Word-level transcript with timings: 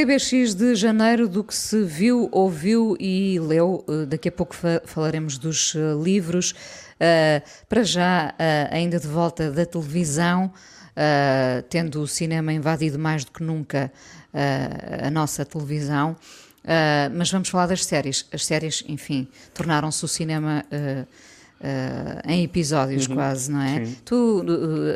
PBX 0.00 0.54
de 0.54 0.74
janeiro 0.74 1.28
do 1.28 1.44
que 1.44 1.54
se 1.54 1.82
viu, 1.82 2.26
ouviu 2.32 2.96
e 2.98 3.38
leu. 3.38 3.84
Uh, 3.86 4.06
daqui 4.06 4.30
a 4.30 4.32
pouco 4.32 4.54
fa 4.54 4.80
falaremos 4.86 5.36
dos 5.36 5.74
uh, 5.74 6.02
livros. 6.02 6.52
Uh, 6.52 7.42
para 7.68 7.82
já, 7.82 8.34
ainda 8.70 8.98
de 8.98 9.06
volta 9.06 9.50
da 9.50 9.66
televisão, 9.66 10.50
tendo 11.68 12.00
o 12.00 12.06
cinema 12.06 12.52
invadido 12.52 12.98
mais 12.98 13.24
do 13.24 13.30
que 13.30 13.42
nunca 13.42 13.90
a 15.02 15.10
nossa 15.10 15.44
televisão. 15.44 16.16
mas 17.14 17.30
vamos 17.30 17.48
falar 17.48 17.66
das 17.66 17.84
séries. 17.84 18.26
As 18.32 18.44
séries, 18.44 18.84
enfim, 18.86 19.28
tornaram-se 19.54 20.04
o 20.04 20.08
cinema. 20.08 20.64
Em 22.26 22.42
episódios 22.42 23.06
uhum. 23.06 23.14
quase, 23.14 23.50
não 23.50 23.62
é? 23.62 23.84
Sim. 23.84 23.96
Tu, 24.04 24.44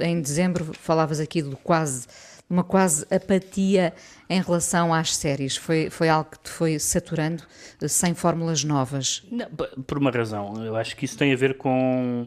em 0.02 0.20
dezembro, 0.20 0.72
falavas 0.74 1.20
aqui 1.20 1.42
do 1.42 1.56
quase 1.58 2.06
uma 2.54 2.64
quase 2.64 3.04
apatia 3.14 3.92
em 4.30 4.40
relação 4.40 4.94
às 4.94 5.14
séries? 5.14 5.56
Foi, 5.56 5.90
foi 5.90 6.08
algo 6.08 6.30
que 6.30 6.38
te 6.38 6.50
foi 6.50 6.78
saturando 6.78 7.42
eh, 7.80 7.88
sem 7.88 8.14
fórmulas 8.14 8.64
novas? 8.64 9.26
Não, 9.30 9.46
por 9.86 9.98
uma 9.98 10.10
razão. 10.10 10.64
Eu 10.64 10.76
acho 10.76 10.96
que 10.96 11.04
isso 11.04 11.18
tem 11.18 11.32
a 11.32 11.36
ver 11.36 11.56
com. 11.58 12.26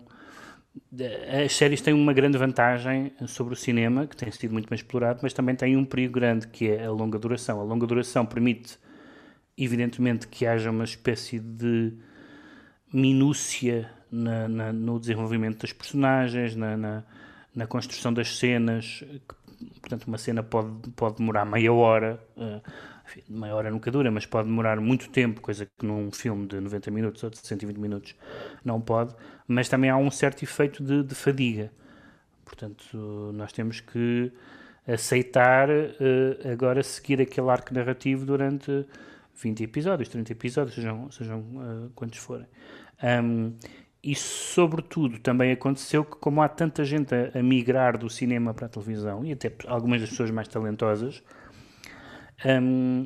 As 1.43 1.55
séries 1.55 1.81
têm 1.81 1.93
uma 1.93 2.13
grande 2.13 2.37
vantagem 2.37 3.11
sobre 3.25 3.53
o 3.53 3.57
cinema, 3.57 4.05
que 4.05 4.15
tem 4.15 4.31
sido 4.31 4.51
muito 4.51 4.69
bem 4.69 4.75
explorado, 4.75 5.19
mas 5.23 5.33
também 5.33 5.55
tem 5.55 5.75
um 5.75 5.83
perigo 5.83 6.13
grande, 6.13 6.47
que 6.47 6.69
é 6.69 6.85
a 6.85 6.91
longa 6.91 7.17
duração. 7.17 7.59
A 7.59 7.63
longa 7.63 7.87
duração 7.87 8.25
permite, 8.25 8.77
evidentemente, 9.57 10.27
que 10.27 10.45
haja 10.45 10.69
uma 10.69 10.83
espécie 10.83 11.39
de 11.39 11.93
minúcia 12.93 13.89
na, 14.11 14.47
na, 14.47 14.73
no 14.73 14.99
desenvolvimento 14.99 15.61
das 15.61 15.73
personagens, 15.73 16.55
na, 16.55 16.77
na, 16.77 17.03
na 17.55 17.67
construção 17.67 18.13
das 18.13 18.37
cenas, 18.37 19.03
que 19.27 19.35
portanto, 19.79 20.05
uma 20.05 20.17
cena 20.17 20.43
pode, 20.43 20.89
pode 20.95 21.17
demorar 21.17 21.45
meia 21.45 21.71
hora, 21.71 22.19
uh, 22.35 22.61
enfim, 23.05 23.23
meia 23.29 23.55
hora 23.55 23.71
nunca 23.71 23.89
dura, 23.89 24.11
mas 24.11 24.25
pode 24.25 24.47
demorar 24.47 24.79
muito 24.79 25.09
tempo, 25.09 25.41
coisa 25.41 25.65
que 25.65 25.85
num 25.85 26.11
filme 26.11 26.47
de 26.47 26.59
90 26.59 26.91
minutos 26.91 27.23
ou 27.23 27.29
de 27.29 27.37
120 27.39 27.77
minutos 27.77 28.15
não 28.63 28.81
pode, 28.81 29.15
mas 29.47 29.69
também 29.69 29.89
há 29.89 29.97
um 29.97 30.11
certo 30.11 30.43
efeito 30.43 30.83
de, 30.83 31.03
de 31.03 31.15
fadiga. 31.15 31.71
Portanto, 32.43 33.31
nós 33.33 33.51
temos 33.51 33.79
que 33.79 34.31
aceitar 34.87 35.69
uh, 35.69 36.51
agora 36.51 36.81
seguir 36.81 37.21
aquele 37.21 37.49
arco 37.49 37.73
narrativo 37.73 38.25
durante 38.25 38.85
20 39.35 39.63
episódios, 39.63 40.09
30 40.09 40.31
episódios, 40.31 40.75
sejam, 40.75 41.11
sejam 41.11 41.39
uh, 41.39 41.91
quantos 41.93 42.19
forem. 42.19 42.47
Um, 43.03 43.53
e, 44.07 44.15
sobretudo, 44.15 45.19
também 45.19 45.51
aconteceu 45.51 46.05
que, 46.05 46.15
como 46.15 46.41
há 46.41 46.47
tanta 46.47 46.85
gente 46.85 47.13
a, 47.13 47.37
a, 47.37 47.43
migrar 47.43 47.97
do 47.97 48.09
cinema 48.09 48.53
para 48.53 48.67
a 48.67 48.69
televisão, 48.69 49.25
e 49.25 49.33
até 49.33 49.51
algumas 49.67 49.99
das 49.99 50.11
pessoas 50.11 50.31
mais 50.31 50.47
talentosas, 50.47 51.21
um, 52.45 53.05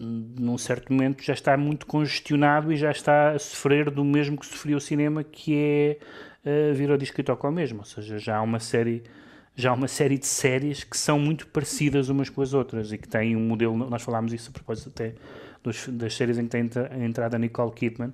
num 0.00 0.58
certo 0.58 0.92
momento 0.92 1.22
já 1.22 1.34
está 1.34 1.56
muito 1.56 1.86
congestionado 1.86 2.72
e 2.72 2.76
já 2.76 2.90
está 2.90 3.30
a 3.30 3.38
sofrer 3.38 3.92
do 3.92 4.04
mesmo 4.04 4.36
que 4.36 4.44
sofreu 4.44 4.78
o 4.78 4.80
cinema, 4.80 5.22
que 5.22 5.54
é 5.54 5.98
uh, 6.44 6.74
vir 6.74 6.90
ao 6.90 6.96
disco 6.96 7.20
e 7.20 7.22
toca 7.22 7.46
ao 7.46 7.52
mesmo. 7.52 7.78
Ou 7.78 7.84
seja, 7.84 8.18
já 8.18 8.38
há 8.38 8.42
uma 8.42 8.58
série 8.58 9.04
já 9.54 9.70
há 9.70 9.74
uma 9.74 9.86
série 9.86 10.18
de 10.18 10.26
séries 10.26 10.82
que 10.82 10.96
são 10.96 11.20
muito 11.20 11.46
parecidas 11.46 12.08
umas 12.08 12.28
com 12.28 12.42
as 12.42 12.54
outras 12.54 12.90
e 12.90 12.98
que 12.98 13.06
têm 13.06 13.36
um 13.36 13.46
modelo, 13.46 13.76
nós 13.76 14.02
falámos 14.02 14.32
isso 14.32 14.50
a 14.50 14.52
propósito 14.52 14.88
até 14.88 15.14
dos, 15.62 15.86
das 15.88 16.16
séries 16.16 16.38
em 16.38 16.44
que 16.44 16.50
tem 16.50 16.68
entrado 17.04 17.34
a 17.34 17.38
Nicole 17.38 17.70
Kidman, 17.70 18.12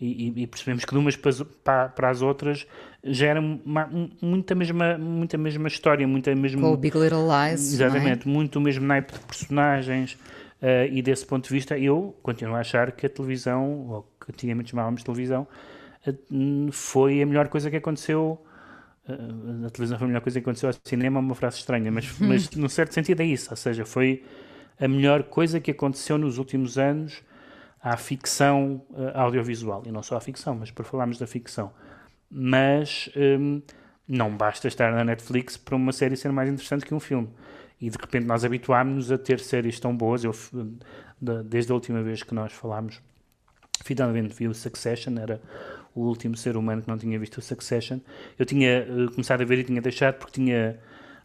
e, 0.00 0.42
e, 0.42 0.46
percebemos 0.46 0.84
que 0.84 0.90
de 0.90 0.98
umas 0.98 1.16
para, 1.16 1.88
para 1.88 2.10
as 2.10 2.20
outras 2.20 2.66
já 3.02 3.28
era 3.28 3.40
uma, 3.40 3.88
muita, 4.20 4.54
mesma, 4.54 4.98
muita 4.98 5.38
mesma 5.38 5.68
história, 5.68 6.06
muita 6.06 6.34
mesma... 6.34 6.60
Com 6.60 6.72
o 6.72 6.76
Big 6.76 6.98
Little 6.98 7.22
Lies, 7.22 7.72
é? 7.72 7.74
Exatamente, 7.74 8.28
é? 8.28 8.30
muito 8.30 8.56
o 8.56 8.60
mesmo 8.60 8.84
naipe 8.84 9.12
de 9.12 9.20
personagens 9.20 10.14
uh, 10.60 10.90
e 10.90 11.00
desse 11.00 11.24
ponto 11.24 11.44
de 11.44 11.50
vista 11.50 11.78
eu 11.78 12.14
continuo 12.22 12.56
a 12.56 12.60
achar 12.60 12.90
que 12.92 13.06
a 13.06 13.08
televisão, 13.08 13.86
ou 13.88 14.02
que 14.20 14.32
antigamente 14.32 14.70
chamávamos 14.70 15.00
de 15.00 15.04
televisão, 15.04 15.46
uh, 16.06 16.72
foi 16.72 17.22
a 17.22 17.26
melhor 17.26 17.48
coisa 17.48 17.70
que 17.70 17.76
aconteceu 17.76 18.40
uh, 19.08 19.66
a 19.66 19.70
televisão 19.70 19.96
foi 19.96 20.06
a 20.06 20.08
melhor 20.08 20.22
coisa 20.22 20.40
que 20.40 20.44
aconteceu 20.44 20.70
ao 20.70 20.74
cinema, 20.84 21.18
é 21.18 21.20
uma 21.20 21.34
frase 21.34 21.58
estranha, 21.58 21.92
mas, 21.92 22.12
mas 22.18 22.50
num 22.50 22.68
certo 22.68 22.92
sentido 22.94 23.20
é 23.20 23.26
isso, 23.26 23.50
ou 23.50 23.56
seja, 23.56 23.84
foi 23.84 24.24
a 24.78 24.88
melhor 24.88 25.22
coisa 25.22 25.60
que 25.60 25.70
aconteceu 25.70 26.18
nos 26.18 26.36
últimos 26.36 26.78
anos 26.78 27.22
à 27.84 27.98
ficção 27.98 28.82
uh, 28.92 29.10
audiovisual. 29.14 29.82
E 29.84 29.92
não 29.92 30.02
só 30.02 30.16
à 30.16 30.20
ficção, 30.20 30.54
mas 30.54 30.70
para 30.70 30.84
falarmos 30.84 31.18
da 31.18 31.26
ficção. 31.26 31.70
Mas 32.30 33.10
um, 33.14 33.60
não 34.08 34.34
basta 34.34 34.66
estar 34.66 34.90
na 34.90 35.04
Netflix 35.04 35.58
para 35.58 35.76
uma 35.76 35.92
série 35.92 36.16
ser 36.16 36.32
mais 36.32 36.48
interessante 36.48 36.86
que 36.86 36.94
um 36.94 36.98
filme. 36.98 37.28
E 37.78 37.90
de 37.90 37.98
repente 37.98 38.24
nós 38.24 38.42
habituámos-nos 38.42 39.12
a 39.12 39.18
ter 39.18 39.38
séries 39.38 39.78
tão 39.78 39.94
boas. 39.94 40.24
Eu, 40.24 40.34
desde 41.20 41.70
a 41.72 41.74
última 41.74 42.02
vez 42.02 42.22
que 42.22 42.34
nós 42.34 42.54
falámos, 42.54 43.02
finalmente 43.84 44.34
vi 44.34 44.48
o 44.48 44.54
Succession, 44.54 45.18
era 45.18 45.38
o 45.94 46.00
último 46.00 46.38
ser 46.38 46.56
humano 46.56 46.80
que 46.80 46.88
não 46.88 46.96
tinha 46.96 47.18
visto 47.18 47.36
o 47.36 47.42
Succession. 47.42 47.98
Eu 48.38 48.46
tinha 48.46 48.86
uh, 48.88 49.10
começado 49.10 49.42
a 49.42 49.44
ver 49.44 49.58
e 49.58 49.64
tinha 49.64 49.82
deixado 49.82 50.14
porque 50.14 50.32
tinha, 50.32 50.80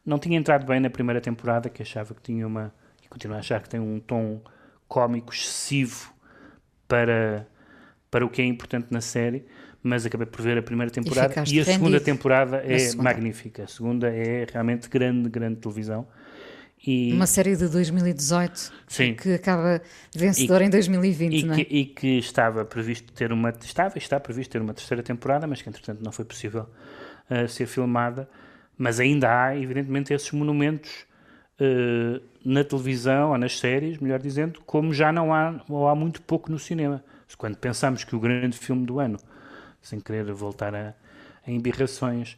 não 0.06 0.20
tinha 0.20 0.38
entrado 0.38 0.66
bem 0.66 0.82
na 0.82 0.90
primeira 0.90 1.22
temporada, 1.22 1.70
que 1.70 1.82
achava 1.82 2.14
que 2.14 2.22
tinha 2.22 2.46
uma, 2.46 2.74
e 3.02 3.08
continuo 3.08 3.38
a 3.38 3.40
achar 3.40 3.62
que 3.64 3.70
tem 3.70 3.80
um 3.80 4.02
tom 4.02 4.42
cómico 4.90 5.34
excessivo 5.34 6.19
para, 6.90 7.48
para 8.12 8.26
o 8.26 8.30
que 8.30 8.42
é 8.42 8.46
importante 8.46 8.88
na 8.90 9.00
série, 9.00 9.46
mas 9.82 10.06
acabei 10.06 10.26
por 10.26 10.42
ver 10.42 10.58
a 10.58 10.62
primeira 10.62 10.92
temporada 10.92 11.44
e, 11.48 11.56
e 11.56 11.60
a 11.62 11.64
segunda 11.64 12.02
temporada 12.02 12.62
é 12.66 12.80
segunda. 12.80 13.04
magnífica. 13.04 13.64
A 13.64 13.68
segunda 13.68 14.10
é 14.10 14.46
realmente 14.52 14.90
grande, 14.90 15.30
grande 15.30 15.58
televisão. 15.58 16.06
E, 16.86 17.14
Uma 17.14 17.28
série 17.28 17.56
de 17.56 17.68
2018 17.68 18.74
sim. 18.88 19.14
que 19.14 19.34
acaba 19.34 19.82
vencedora 20.16 20.64
em 20.64 20.70
2020, 20.70 21.34
e 21.34 21.44
não 21.44 21.54
é? 21.54 21.64
Que, 21.64 21.76
e 21.76 21.86
que 21.86 22.18
estava 22.18 22.66
previsto 22.66 23.12
ter 23.14 23.32
uma 23.32 23.50
estava 23.50 23.98
está 23.98 24.20
previsto 24.20 24.52
ter 24.52 24.62
uma 24.62 24.74
terceira 24.74 25.04
temporada, 25.04 25.46
mas 25.46 25.62
que 25.62 25.70
entretanto 25.70 26.02
não 26.02 26.12
foi 26.12 26.26
possível 26.26 26.68
uh, 27.30 27.48
ser 27.48 27.68
filmada. 27.68 28.30
Mas 28.78 28.98
ainda 29.00 29.30
há, 29.30 29.58
evidentemente, 29.58 30.14
esses 30.14 30.32
monumentos 30.32 31.06
uh, 31.60 32.22
na 32.44 32.64
televisão 32.64 33.32
ou 33.32 33.38
nas 33.38 33.60
séries, 33.60 33.98
melhor 33.98 34.20
dizendo, 34.20 34.62
como 34.66 34.94
já 34.94 35.12
não 35.12 35.34
há 35.34 35.62
ou 35.70 35.88
há 35.88 35.96
muito 35.96 36.22
pouco 36.22 36.52
no 36.52 36.60
cinema. 36.60 37.04
Quando 37.38 37.58
pensamos 37.58 38.04
que 38.04 38.16
o 38.16 38.20
grande 38.20 38.58
filme 38.58 38.86
do 38.86 39.00
ano, 39.00 39.18
sem 39.82 40.00
querer 40.00 40.32
voltar 40.34 40.74
a, 40.74 40.94
a 41.46 41.52
embirrações, 41.52 42.38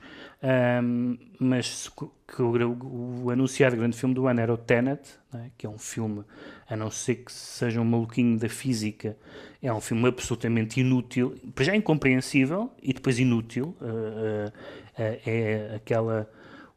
um, 0.83 1.17
mas 1.39 1.89
que 2.27 2.41
o, 2.41 3.23
o, 3.23 3.29
anunciado 3.29 3.75
grande 3.75 3.97
filme 3.97 4.13
do 4.13 4.27
ano 4.27 4.41
era 4.41 4.53
o 4.53 4.57
Tenet, 4.57 5.01
é? 5.33 5.45
que 5.57 5.65
é 5.65 5.69
um 5.69 5.77
filme, 5.77 6.23
a 6.69 6.75
não 6.75 6.91
ser 6.91 7.15
que 7.15 7.31
seja 7.31 7.79
um 7.79 7.85
maluquinho 7.85 8.37
da 8.37 8.49
física, 8.49 9.17
é 9.61 9.71
um 9.71 9.81
filme 9.81 10.07
absolutamente 10.07 10.79
inútil, 10.79 11.35
já 11.61 11.75
incompreensível 11.75 12.71
e 12.81 12.93
depois 12.93 13.17
inútil. 13.17 13.75
Uh, 13.79 14.49
uh, 14.49 14.51
é 14.97 15.73
aquela 15.75 16.29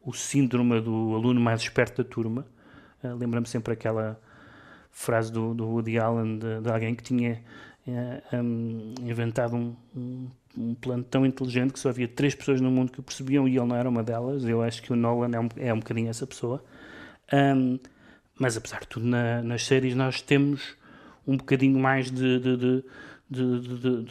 o 0.05 0.13
síndrome 0.13 0.79
do 0.79 1.15
aluno 1.15 1.41
mais 1.41 1.61
esperto 1.61 2.03
da 2.03 2.09
turma. 2.09 2.45
Uh, 3.03 3.15
Lembra-me 3.15 3.47
sempre 3.47 3.73
aquela 3.73 4.19
frase 4.91 5.31
do, 5.31 5.53
do 5.53 5.67
Woody 5.67 5.97
Allen 5.97 6.37
de, 6.37 6.61
de 6.61 6.69
alguém 6.69 6.95
que 6.95 7.03
tinha 7.03 7.41
uh, 7.87 8.37
um, 8.37 8.93
inventado 9.01 9.55
um, 9.55 9.75
um, 9.95 10.27
um, 10.57 10.73
plano 10.75 11.03
tão 11.03 11.25
inteligente 11.25 11.73
que 11.73 11.79
só 11.79 11.89
havia 11.89 12.07
três 12.07 12.35
pessoas 12.35 12.61
no 12.61 12.71
mundo 12.71 12.91
que 12.91 12.99
o 12.99 13.03
percebiam 13.03 13.47
e 13.47 13.57
ele 13.57 13.65
não 13.65 13.75
era 13.75 13.89
uma 13.89 14.03
delas. 14.03 14.45
Eu 14.45 14.61
acho 14.61 14.81
que 14.81 14.93
o 14.93 14.95
Nolan 14.95 15.31
é 15.33 15.39
um, 15.39 15.49
é 15.57 15.73
um 15.73 15.79
bocadinho 15.79 16.09
essa 16.09 16.25
pessoa. 16.25 16.63
Um, 17.33 17.79
mas 18.39 18.55
apesar 18.55 18.81
de 18.81 18.87
tudo, 18.87 19.05
na, 19.05 19.41
nas 19.41 19.65
séries 19.65 19.95
nós 19.95 20.21
temos 20.21 20.75
um 21.25 21.37
bocadinho 21.37 21.79
mais 21.79 22.11
de, 22.11 22.39
de, 22.39 22.57
de 22.57 22.85
de, 23.27 23.59
de, 23.59 23.77
de, 23.77 24.03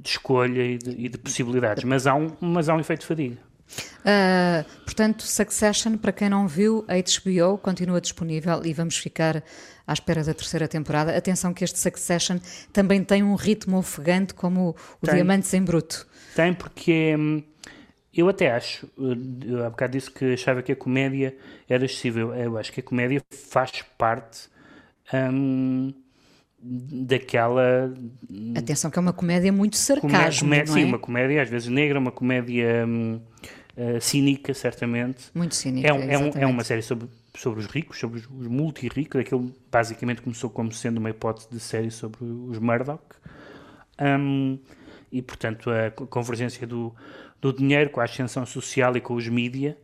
de, 0.00 0.08
escolha 0.08 0.64
e 0.64 0.78
de, 0.78 0.90
e 0.92 1.08
de, 1.10 1.18
possibilidades, 1.18 1.84
mas 1.84 2.06
há, 2.06 2.14
um, 2.14 2.28
mas 2.40 2.70
há 2.70 2.74
um 2.74 2.80
efeito 2.80 3.00
de 3.00 3.06
fadiga. 3.06 3.36
Uh, 4.00 4.64
portanto, 4.84 5.22
Succession, 5.22 5.96
para 5.96 6.12
quem 6.12 6.28
não 6.28 6.48
viu, 6.48 6.84
a 6.88 6.94
HBO 6.94 7.58
continua 7.58 8.00
disponível 8.00 8.64
e 8.64 8.72
vamos 8.72 8.96
ficar 8.96 9.42
à 9.86 9.92
espera 9.92 10.22
da 10.22 10.34
terceira 10.34 10.68
temporada. 10.68 11.16
Atenção 11.16 11.52
que 11.52 11.64
este 11.64 11.78
Succession 11.78 12.38
também 12.72 13.02
tem 13.04 13.22
um 13.22 13.34
ritmo 13.34 13.78
ofegante 13.78 14.34
como 14.34 14.76
o 15.00 15.06
tem, 15.06 15.16
Diamantes 15.16 15.52
em 15.54 15.62
Bruto. 15.62 16.06
Tem, 16.34 16.54
porque 16.54 17.16
hum, 17.18 17.42
eu 18.12 18.28
até 18.28 18.50
acho, 18.50 18.88
eu 19.46 19.64
há 19.64 19.70
bocado 19.70 19.92
disse 19.92 20.10
que 20.10 20.32
achava 20.32 20.62
que 20.62 20.72
a 20.72 20.76
comédia 20.76 21.36
era 21.68 21.84
excessiva. 21.84 22.20
Eu 22.36 22.58
acho 22.58 22.72
que 22.72 22.80
a 22.80 22.82
comédia 22.82 23.22
faz 23.30 23.82
parte 23.96 24.48
hum, 25.12 25.92
daquela. 26.60 27.94
Atenção, 28.56 28.90
que 28.90 28.98
é 28.98 29.00
uma 29.00 29.12
comédia 29.12 29.52
muito 29.52 29.76
sarcasmo. 29.76 30.48
Comédia, 30.48 30.70
é? 30.70 30.74
Sim, 30.74 30.84
uma 30.84 30.98
comédia 30.98 31.42
às 31.42 31.48
vezes 31.48 31.68
negra, 31.68 31.98
uma 31.98 32.10
comédia. 32.10 32.84
Hum, 32.86 33.20
uh, 33.78 34.00
cínica, 34.00 34.52
certamente. 34.52 35.26
Muito 35.34 35.54
cínica. 35.54 35.88
É, 35.88 35.92
um, 35.92 36.10
é, 36.10 36.18
um, 36.18 36.30
é, 36.34 36.46
uma 36.46 36.64
série 36.64 36.82
sobre, 36.82 37.08
sobre 37.34 37.60
os 37.60 37.66
ricos, 37.66 37.98
sobre 37.98 38.18
os, 38.18 38.26
os 38.26 38.46
multi-ricos. 38.46 39.20
Aquilo 39.20 39.54
basicamente 39.70 40.20
começou 40.20 40.50
como 40.50 40.72
sendo 40.72 40.98
uma 40.98 41.10
hipótese 41.10 41.48
de 41.50 41.60
série 41.60 41.90
sobre 41.90 42.24
os 42.24 42.58
Murdoch. 42.58 43.02
Um, 44.00 44.58
e, 45.10 45.22
portanto, 45.22 45.70
a 45.70 45.90
convergência 45.90 46.66
do, 46.66 46.94
do 47.40 47.52
dinheiro 47.52 47.90
com 47.90 48.00
a 48.00 48.04
ascensão 48.04 48.44
social 48.44 48.96
e 48.96 49.00
com 49.00 49.14
os 49.14 49.26
mídia. 49.26 49.78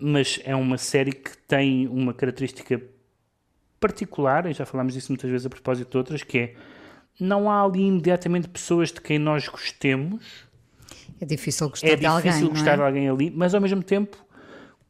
Mas 0.00 0.38
é 0.44 0.54
uma 0.54 0.76
série 0.76 1.12
que 1.12 1.36
tem 1.48 1.88
uma 1.88 2.12
característica 2.12 2.80
particular, 3.80 4.46
e 4.46 4.52
já 4.52 4.64
falámos 4.64 4.94
disso 4.94 5.10
muitas 5.10 5.30
vezes 5.30 5.46
a 5.46 5.50
propósito 5.50 5.90
de 5.90 5.96
outras, 5.96 6.22
que 6.22 6.38
é 6.38 6.54
não 7.20 7.50
há 7.50 7.62
ali 7.62 7.82
imediatamente 7.82 8.48
pessoas 8.48 8.90
de 8.90 9.00
quem 9.00 9.18
nós 9.18 9.46
gostemos. 9.46 10.24
É 11.24 11.26
difícil 11.26 11.70
gostar 11.70 11.88
é 11.88 11.96
de 11.96 12.06
alguém. 12.06 12.30
É 12.30 12.34
difícil 12.34 12.50
gostar 12.50 12.76
de 12.76 12.82
alguém 12.82 13.08
ali, 13.08 13.32
mas 13.34 13.54
ao 13.54 13.60
mesmo 13.60 13.82
tempo 13.82 14.24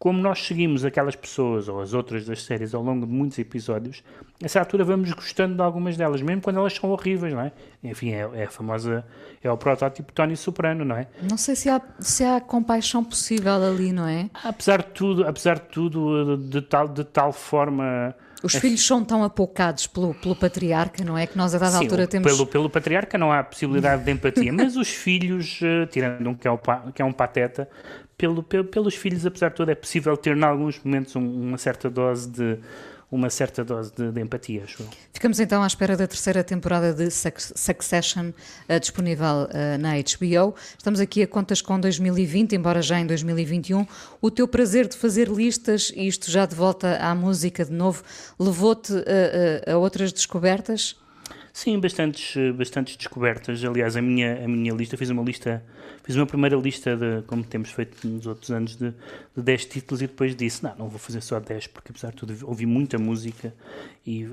como 0.05 0.21
nós 0.21 0.47
seguimos 0.47 0.85
aquelas 0.85 1.17
pessoas 1.17 1.67
ou 1.67 1.81
as 1.81 1.95
outras 1.95 2.27
das 2.27 2.43
séries 2.43 2.75
ao 2.75 2.83
longo 2.83 3.07
de 3.07 3.13
muitos 3.13 3.39
episódios, 3.39 4.05
nessa 4.39 4.61
altura 4.61 4.85
vamos 4.85 5.11
gostando 5.13 5.55
de 5.55 5.63
algumas 5.63 5.97
delas, 5.97 6.21
mesmo 6.21 6.43
quando 6.43 6.59
elas 6.59 6.75
são 6.75 6.91
horríveis, 6.91 7.33
não 7.33 7.41
é? 7.41 7.53
Enfim, 7.83 8.13
é, 8.13 8.29
é 8.35 8.45
a 8.45 8.51
famosa, 8.51 9.03
é 9.43 9.51
o 9.51 9.57
protótipo 9.57 10.13
Tony 10.13 10.37
Soprano, 10.37 10.85
não 10.85 10.97
é? 10.97 11.07
Não 11.23 11.39
sei 11.39 11.57
se 11.57 11.71
há, 11.71 11.81
se 12.01 12.23
há 12.23 12.39
compaixão 12.39 13.03
possível 13.03 13.55
ali, 13.55 13.93
não 13.93 14.07
é? 14.07 14.29
Apesar 14.43 14.83
de 14.83 14.89
tudo, 14.89 15.27
apesar 15.27 15.55
de 15.55 15.69
tudo, 15.71 16.37
de 16.37 16.61
tal, 16.61 16.87
de 16.87 17.05
tal 17.05 17.33
forma... 17.33 18.15
Os 18.45 18.55
é, 18.55 18.61
filhos 18.61 18.87
são 18.87 19.03
tão 19.03 19.25
apocados 19.25 19.87
pelo, 19.87 20.13
pelo 20.13 20.37
patriarca, 20.37 21.03
não 21.03 21.17
é? 21.17 21.27
Que 21.27 21.35
nós 21.37 21.55
a 21.55 21.59
dada 21.59 21.79
sim, 21.79 21.85
altura 21.85 22.07
temos. 22.07 22.31
Pelo, 22.31 22.47
pelo 22.47 22.69
patriarca 22.69 23.17
não 23.17 23.33
há 23.33 23.43
possibilidade 23.43 24.05
de 24.05 24.11
empatia, 24.11 24.53
mas 24.53 24.77
os 24.77 24.89
filhos, 24.89 25.61
eh, 25.63 25.87
tirando 25.87 26.29
um 26.29 26.35
que 26.35 26.47
é, 26.47 26.51
o, 26.51 26.59
que 26.95 27.01
é 27.01 27.05
um 27.07 27.13
pateta, 27.13 27.67
pelo, 28.19 28.43
pelo, 28.43 28.65
pelos 28.65 28.95
filhos, 28.95 29.25
apesar 29.25 29.49
de 29.49 29.55
tudo, 29.55 29.71
é 29.71 29.75
possível 29.75 30.15
ter, 30.15 30.37
em 30.37 30.45
alguns 30.45 30.79
momentos, 30.85 31.17
um, 31.17 31.49
uma 31.49 31.57
certa 31.57 31.89
dose 31.89 32.29
de 32.29 32.59
uma 33.15 33.31
certa 33.31 33.65
dose 33.65 33.93
de, 33.97 34.11
de 34.11 34.21
empatia. 34.21 34.65
Acho. 34.65 34.83
Ficamos 35.13 35.39
então 35.39 35.63
à 35.63 35.67
espera 35.67 35.97
da 35.97 36.07
terceira 36.07 36.43
temporada 36.43 36.93
de 36.93 37.09
Succession, 37.11 38.31
uh, 38.69 38.81
disponível 38.81 39.49
uh, 39.49 39.79
na 39.79 39.93
HBO. 39.93 40.55
Estamos 40.77 40.99
aqui 40.99 41.23
a 41.23 41.27
contas 41.27 41.63
com 41.63 41.79
2020, 41.79 42.57
embora 42.57 42.83
já 42.83 42.99
em 42.99 43.07
2021. 43.07 43.87
O 44.21 44.31
teu 44.31 44.49
prazer 44.49 44.89
de 44.89 44.97
fazer 44.97 45.29
listas, 45.29 45.93
e 45.95 46.09
isto 46.09 46.31
já 46.31 46.45
de 46.45 46.55
volta 46.55 46.97
à 46.97 47.15
música 47.15 47.65
de 47.65 47.73
novo, 47.73 48.03
levou-te 48.39 48.93
uh, 48.93 49.73
a 49.73 49.77
outras 49.77 50.13
descobertas? 50.13 50.97
Sim, 51.55 51.81
bastantes, 51.81 52.35
bastantes 52.55 52.97
descobertas. 52.97 53.65
Aliás, 53.65 53.97
a 53.97 54.03
minha, 54.03 54.45
a 54.45 54.49
minha 54.49 54.75
lista, 54.75 54.97
fiz 54.97 55.09
uma 55.09 55.23
lista 55.23 55.65
Fiz 56.05 56.17
uma 56.17 56.27
primeira 56.27 56.55
lista, 56.55 56.95
de, 56.95 57.23
como 57.27 57.43
temos 57.43 57.71
feito 57.71 58.07
nos 58.07 58.27
outros 58.27 58.51
anos, 58.51 58.77
de, 58.77 58.91
de 59.35 59.43
10 59.43 59.65
títulos 59.65 60.03
e 60.03 60.07
depois 60.07 60.37
disse: 60.37 60.63
Não, 60.63 60.77
não 60.77 60.89
vou 60.91 60.99
fazer 60.99 61.23
só 61.23 61.41
10, 61.41 61.69
porque 61.69 61.93
apesar 61.93 62.11
de 62.11 62.17
tudo 62.17 62.37
ouvi 62.47 62.67
muita 62.67 62.99
música 62.99 63.55
e 64.07 64.29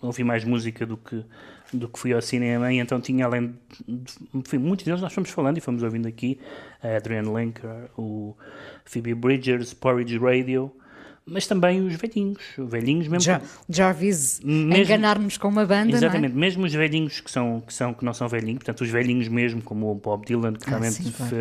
ouvi 0.00 0.24
mais 0.24 0.44
música 0.44 0.84
do 0.84 0.96
que, 0.96 1.24
do 1.72 1.88
que 1.88 1.96
fui 1.96 2.12
ao 2.12 2.20
cinema. 2.20 2.72
E 2.72 2.78
então 2.78 3.00
tinha 3.00 3.24
além. 3.24 3.54
De, 3.86 4.58
muitos 4.58 4.84
deles 4.84 5.00
nós 5.00 5.12
fomos 5.12 5.30
falando 5.30 5.58
e 5.58 5.60
fomos 5.60 5.84
ouvindo 5.84 6.08
aqui: 6.08 6.40
a 6.82 6.96
Adrian 6.96 7.30
Lenker, 7.30 7.88
o 7.96 8.36
Phoebe 8.84 9.14
Bridgers, 9.14 9.72
Porridge 9.72 10.18
Radio 10.18 10.74
mas 11.24 11.46
também 11.46 11.80
os 11.80 11.94
velhinhos, 11.94 12.38
velhinhos 12.58 13.08
mesmo. 13.08 13.20
Já, 13.20 13.40
Jarvis 13.68 14.40
enganar-nos 14.44 15.38
com 15.38 15.48
uma 15.48 15.64
banda, 15.64 15.92
Exatamente, 15.92 16.34
é? 16.34 16.38
mesmo 16.38 16.64
os 16.64 16.72
velhinhos 16.72 17.20
que, 17.20 17.30
são, 17.30 17.60
que, 17.60 17.72
são, 17.72 17.94
que 17.94 18.04
não 18.04 18.12
são 18.12 18.28
velhinhos, 18.28 18.58
portanto 18.58 18.80
os 18.82 18.90
velhinhos 18.90 19.28
mesmo, 19.28 19.62
como 19.62 19.90
o 19.90 19.94
Bob 19.94 20.26
Dylan, 20.26 20.54
que 20.54 20.64
ah, 20.66 20.70
realmente 20.70 21.02
sim, 21.02 21.12
claro. 21.12 21.34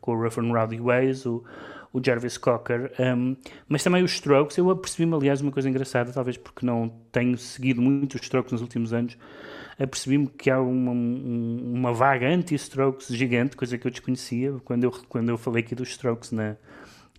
com 0.00 0.12
o 0.12 0.22
Rough 0.22 0.38
and 0.38 0.52
Rowdy 0.52 0.80
Ways, 0.80 1.24
o, 1.24 1.44
o 1.92 2.00
Jarvis 2.04 2.36
Cocker, 2.36 2.92
um, 2.98 3.36
mas 3.68 3.82
também 3.82 4.02
os 4.02 4.12
Strokes, 4.12 4.56
eu 4.58 4.70
apercebi-me 4.70 5.14
aliás 5.14 5.40
uma 5.40 5.52
coisa 5.52 5.68
engraçada, 5.68 6.12
talvez 6.12 6.36
porque 6.36 6.66
não 6.66 6.92
tenho 7.12 7.38
seguido 7.38 7.80
muito 7.80 8.16
os 8.16 8.22
Strokes 8.22 8.52
nos 8.52 8.60
últimos 8.60 8.92
anos, 8.92 9.16
apercebi-me 9.78 10.26
que 10.26 10.50
há 10.50 10.60
uma, 10.60 10.92
uma 10.92 11.92
vaga 11.92 12.28
anti-Strokes 12.28 13.08
gigante, 13.14 13.56
coisa 13.56 13.78
que 13.78 13.86
eu 13.86 13.90
desconhecia, 13.90 14.54
quando 14.64 14.84
eu, 14.84 14.90
quando 15.08 15.28
eu 15.28 15.38
falei 15.38 15.62
aqui 15.62 15.74
dos 15.74 15.90
Strokes 15.90 16.32
na 16.32 16.56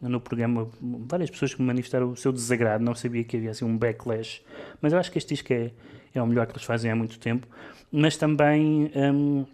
no 0.01 0.21
programa 0.21 0.69
várias 0.81 1.29
pessoas 1.29 1.53
que 1.53 1.61
manifestaram 1.61 2.11
o 2.11 2.15
seu 2.15 2.31
desagrado, 2.31 2.83
não 2.83 2.93
sabia 2.93 3.23
que 3.23 3.37
havia 3.37 3.51
assim 3.51 3.65
um 3.65 3.77
backlash, 3.77 4.41
mas 4.81 4.93
eu 4.93 4.99
acho 4.99 5.11
que 5.11 5.17
este 5.17 5.33
disco 5.33 5.51
é, 5.53 5.71
é 6.13 6.21
o 6.21 6.27
melhor 6.27 6.45
que 6.45 6.53
eles 6.53 6.63
fazem 6.63 6.91
há 6.91 6.95
muito 6.95 7.19
tempo, 7.19 7.47
mas 7.91 8.17
também, 8.17 8.91
um, 8.95 9.45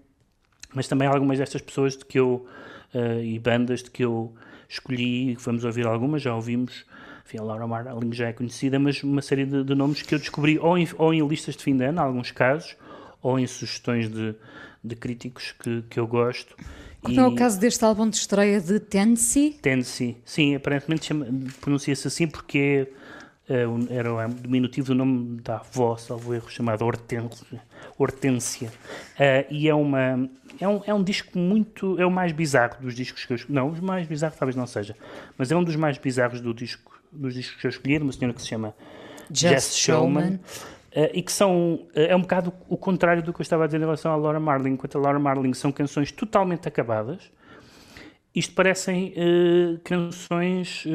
mas 0.73 0.87
também 0.87 1.07
algumas 1.07 1.37
destas 1.37 1.61
pessoas 1.61 1.95
de 1.95 2.05
que 2.05 2.19
eu, 2.19 2.45
uh, 2.93 3.23
e 3.23 3.39
bandas 3.39 3.83
de 3.83 3.91
que 3.91 4.03
eu 4.03 4.33
escolhi, 4.67 5.35
vamos 5.35 5.63
ouvir 5.63 5.85
algumas, 5.85 6.21
já 6.21 6.35
ouvimos, 6.35 6.85
enfim, 7.25 7.37
a 7.37 7.43
Laura 7.43 7.67
Marling 7.67 8.11
já 8.11 8.27
é 8.27 8.33
conhecida, 8.33 8.77
mas 8.79 9.01
uma 9.03 9.21
série 9.21 9.45
de, 9.45 9.63
de 9.63 9.75
nomes 9.75 10.01
que 10.01 10.13
eu 10.13 10.19
descobri 10.19 10.59
ou 10.59 10.77
em, 10.77 10.87
ou 10.97 11.13
em 11.13 11.25
listas 11.25 11.55
de 11.55 11.63
fim 11.63 11.77
de 11.77 11.85
ano, 11.85 11.99
em 11.99 12.03
alguns 12.03 12.31
casos, 12.31 12.75
ou 13.21 13.39
em 13.39 13.47
sugestões 13.47 14.09
de, 14.09 14.35
de 14.83 14.95
críticos 14.95 15.53
que, 15.53 15.83
que 15.83 15.99
eu 15.99 16.05
gosto 16.05 16.53
como 17.03 17.19
é 17.19 17.27
o 17.27 17.35
caso 17.35 17.59
deste 17.59 17.83
álbum 17.83 18.09
de 18.09 18.15
estreia 18.15 18.59
de 18.59 18.79
Tennessee? 18.79 19.59
Tennessee, 19.61 20.17
sim, 20.25 20.55
aparentemente 20.55 21.13
pronuncia-se 21.59 22.07
assim 22.07 22.27
porque 22.27 22.88
é, 23.47 23.65
era 23.89 24.13
o 24.13 24.27
diminutivo 24.29 24.88
do 24.88 24.95
nome 24.95 25.41
da 25.41 25.57
avó, 25.57 25.97
salvo 25.97 26.33
erro, 26.33 26.50
chamada 26.50 26.83
Hortência. 26.83 27.61
Hortência. 27.97 28.69
Uh, 28.69 29.45
e 29.51 29.67
é, 29.67 29.75
uma, 29.75 30.29
é, 30.59 30.67
um, 30.67 30.81
é 30.85 30.94
um 30.94 31.03
disco 31.03 31.38
muito. 31.38 32.00
É 32.00 32.05
o 32.05 32.11
mais 32.11 32.31
bizarro 32.31 32.81
dos 32.81 32.95
discos 32.95 33.25
que 33.25 33.33
eu 33.33 33.35
escolhi. 33.35 33.53
Não, 33.53 33.67
o 33.67 33.83
mais 33.83 34.07
bizarro 34.07 34.33
talvez 34.38 34.55
não 34.55 34.65
seja, 34.65 34.95
mas 35.38 35.51
é 35.51 35.55
um 35.55 35.63
dos 35.63 35.75
mais 35.75 35.97
bizarros 35.97 36.39
do 36.39 36.53
disco, 36.53 37.00
dos 37.11 37.33
discos 37.33 37.59
que 37.59 37.67
eu 37.67 37.69
escolhi, 37.69 37.97
de 37.97 38.03
uma 38.03 38.13
senhora 38.13 38.33
que 38.33 38.41
se 38.41 38.47
chama 38.47 38.73
Jess 39.29 39.75
Showman. 39.75 40.21
Showman. 40.21 40.39
Uh, 40.95 41.09
e 41.11 41.23
que 41.23 41.31
são, 41.31 41.73
uh, 41.75 41.89
é 41.95 42.15
um 42.15 42.21
bocado 42.21 42.53
o 42.69 42.77
contrário 42.77 43.23
do 43.23 43.33
que 43.33 43.41
eu 43.41 43.43
estava 43.43 43.63
a 43.63 43.65
dizer 43.65 43.77
em 43.77 43.81
relação 43.81 44.11
à 44.11 44.15
Laura 44.15 44.39
Marling. 44.39 44.73
Enquanto 44.73 44.95
a 44.95 45.01
Laura 45.01 45.17
Marling 45.17 45.53
são 45.53 45.71
canções 45.71 46.11
totalmente 46.11 46.67
acabadas, 46.67 47.31
isto 48.35 48.53
parecem 48.53 49.11
uh, 49.17 49.79
canções 49.83 50.85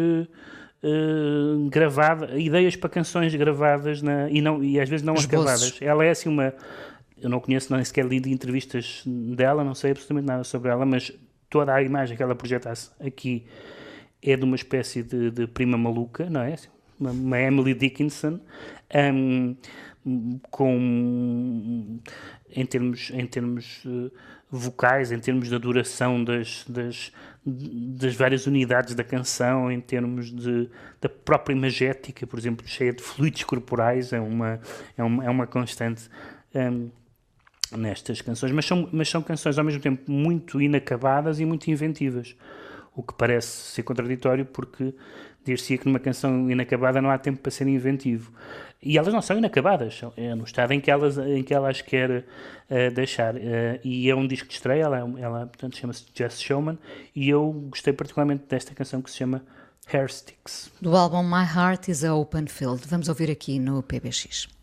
gravadas, 1.68 2.30
ideias 2.38 2.76
para 2.76 2.88
canções 2.88 3.34
gravadas 3.34 4.00
na, 4.00 4.30
e, 4.30 4.40
não, 4.40 4.62
e 4.62 4.78
às 4.78 4.88
vezes 4.88 5.04
não 5.04 5.14
acabadas. 5.14 5.76
Ela 5.82 6.04
é 6.04 6.10
assim 6.10 6.28
uma. 6.28 6.54
Eu 7.20 7.28
não 7.28 7.40
conheço 7.40 7.74
nem 7.74 7.84
sequer 7.84 8.06
li 8.06 8.20
de 8.20 8.30
entrevistas 8.30 9.02
dela, 9.04 9.64
não 9.64 9.74
sei 9.74 9.90
absolutamente 9.90 10.26
nada 10.28 10.44
sobre 10.44 10.70
ela, 10.70 10.86
mas 10.86 11.12
toda 11.50 11.74
a 11.74 11.82
imagem 11.82 12.16
que 12.16 12.22
ela 12.22 12.36
projetasse 12.36 12.90
aqui 13.00 13.44
é 14.22 14.36
de 14.36 14.44
uma 14.44 14.54
espécie 14.54 15.02
de, 15.02 15.32
de 15.32 15.48
prima 15.48 15.76
maluca, 15.76 16.30
não 16.30 16.42
é? 16.42 16.52
Assim, 16.52 16.68
uma, 16.98 17.10
uma 17.10 17.40
Emily 17.40 17.74
Dickinson. 17.74 18.40
Um, 18.94 19.56
com 20.50 22.00
em 22.50 22.66
termos 22.66 23.10
em 23.12 23.26
termos 23.26 23.84
uh, 23.84 24.10
vocais 24.50 25.12
em 25.12 25.18
termos 25.18 25.50
da 25.50 25.58
duração 25.58 26.22
das, 26.24 26.64
das, 26.68 27.12
das 27.44 28.14
várias 28.14 28.46
unidades 28.46 28.94
da 28.94 29.04
canção 29.04 29.70
em 29.70 29.80
termos 29.80 30.30
de 30.30 30.68
da 31.00 31.08
própria 31.08 31.54
imagética 31.54 32.26
por 32.26 32.38
exemplo 32.38 32.66
cheia 32.66 32.92
de 32.92 33.02
fluidos 33.02 33.44
corporais 33.44 34.12
é 34.12 34.20
uma 34.20 34.60
é 34.96 35.02
uma, 35.02 35.24
é 35.24 35.30
uma 35.30 35.46
constante 35.46 36.08
um, 36.54 36.90
nestas 37.76 38.22
canções 38.22 38.52
mas 38.52 38.64
são 38.64 38.88
mas 38.92 39.08
são 39.08 39.20
canções 39.20 39.58
ao 39.58 39.64
mesmo 39.64 39.80
tempo 39.80 40.10
muito 40.10 40.60
inacabadas 40.60 41.38
e 41.38 41.44
muito 41.44 41.70
inventivas 41.70 42.34
o 42.94 43.02
que 43.02 43.12
parece 43.12 43.72
ser 43.72 43.82
contraditório 43.82 44.46
porque 44.46 44.94
dir-se 45.44 45.78
que 45.78 45.86
numa 45.86 45.98
canção 45.98 46.50
inacabada 46.50 47.00
não 47.00 47.10
há 47.10 47.18
tempo 47.18 47.40
para 47.40 47.50
ser 47.50 47.66
inventivo. 47.66 48.32
E 48.80 48.96
elas 48.96 49.12
não 49.12 49.20
são 49.20 49.36
inacabadas, 49.36 50.00
é 50.16 50.34
no 50.34 50.44
estado 50.44 50.72
em 50.72 50.80
que 50.80 50.90
elas, 50.90 51.18
em 51.18 51.42
que 51.42 51.52
elas 51.52 51.82
quer 51.82 52.10
uh, 52.10 52.94
deixar. 52.94 53.34
Uh, 53.34 53.80
e 53.82 54.08
é 54.08 54.14
um 54.14 54.26
disco 54.26 54.46
de 54.46 54.54
estreia, 54.54 54.84
ela, 54.84 54.98
ela 55.18 55.46
portanto, 55.46 55.76
chama-se 55.76 56.04
Just 56.14 56.40
Showman, 56.42 56.78
e 57.14 57.28
eu 57.28 57.52
gostei 57.70 57.92
particularmente 57.92 58.44
desta 58.48 58.74
canção 58.74 59.02
que 59.02 59.10
se 59.10 59.16
chama 59.16 59.42
Hair 59.92 60.12
Sticks. 60.12 60.70
Do 60.80 60.94
álbum 60.94 61.22
My 61.22 61.44
Heart 61.44 61.88
is 61.88 62.04
a 62.04 62.14
Open 62.14 62.46
Field. 62.46 62.86
Vamos 62.86 63.08
ouvir 63.08 63.30
aqui 63.30 63.58
no 63.58 63.82
PBX. 63.82 64.57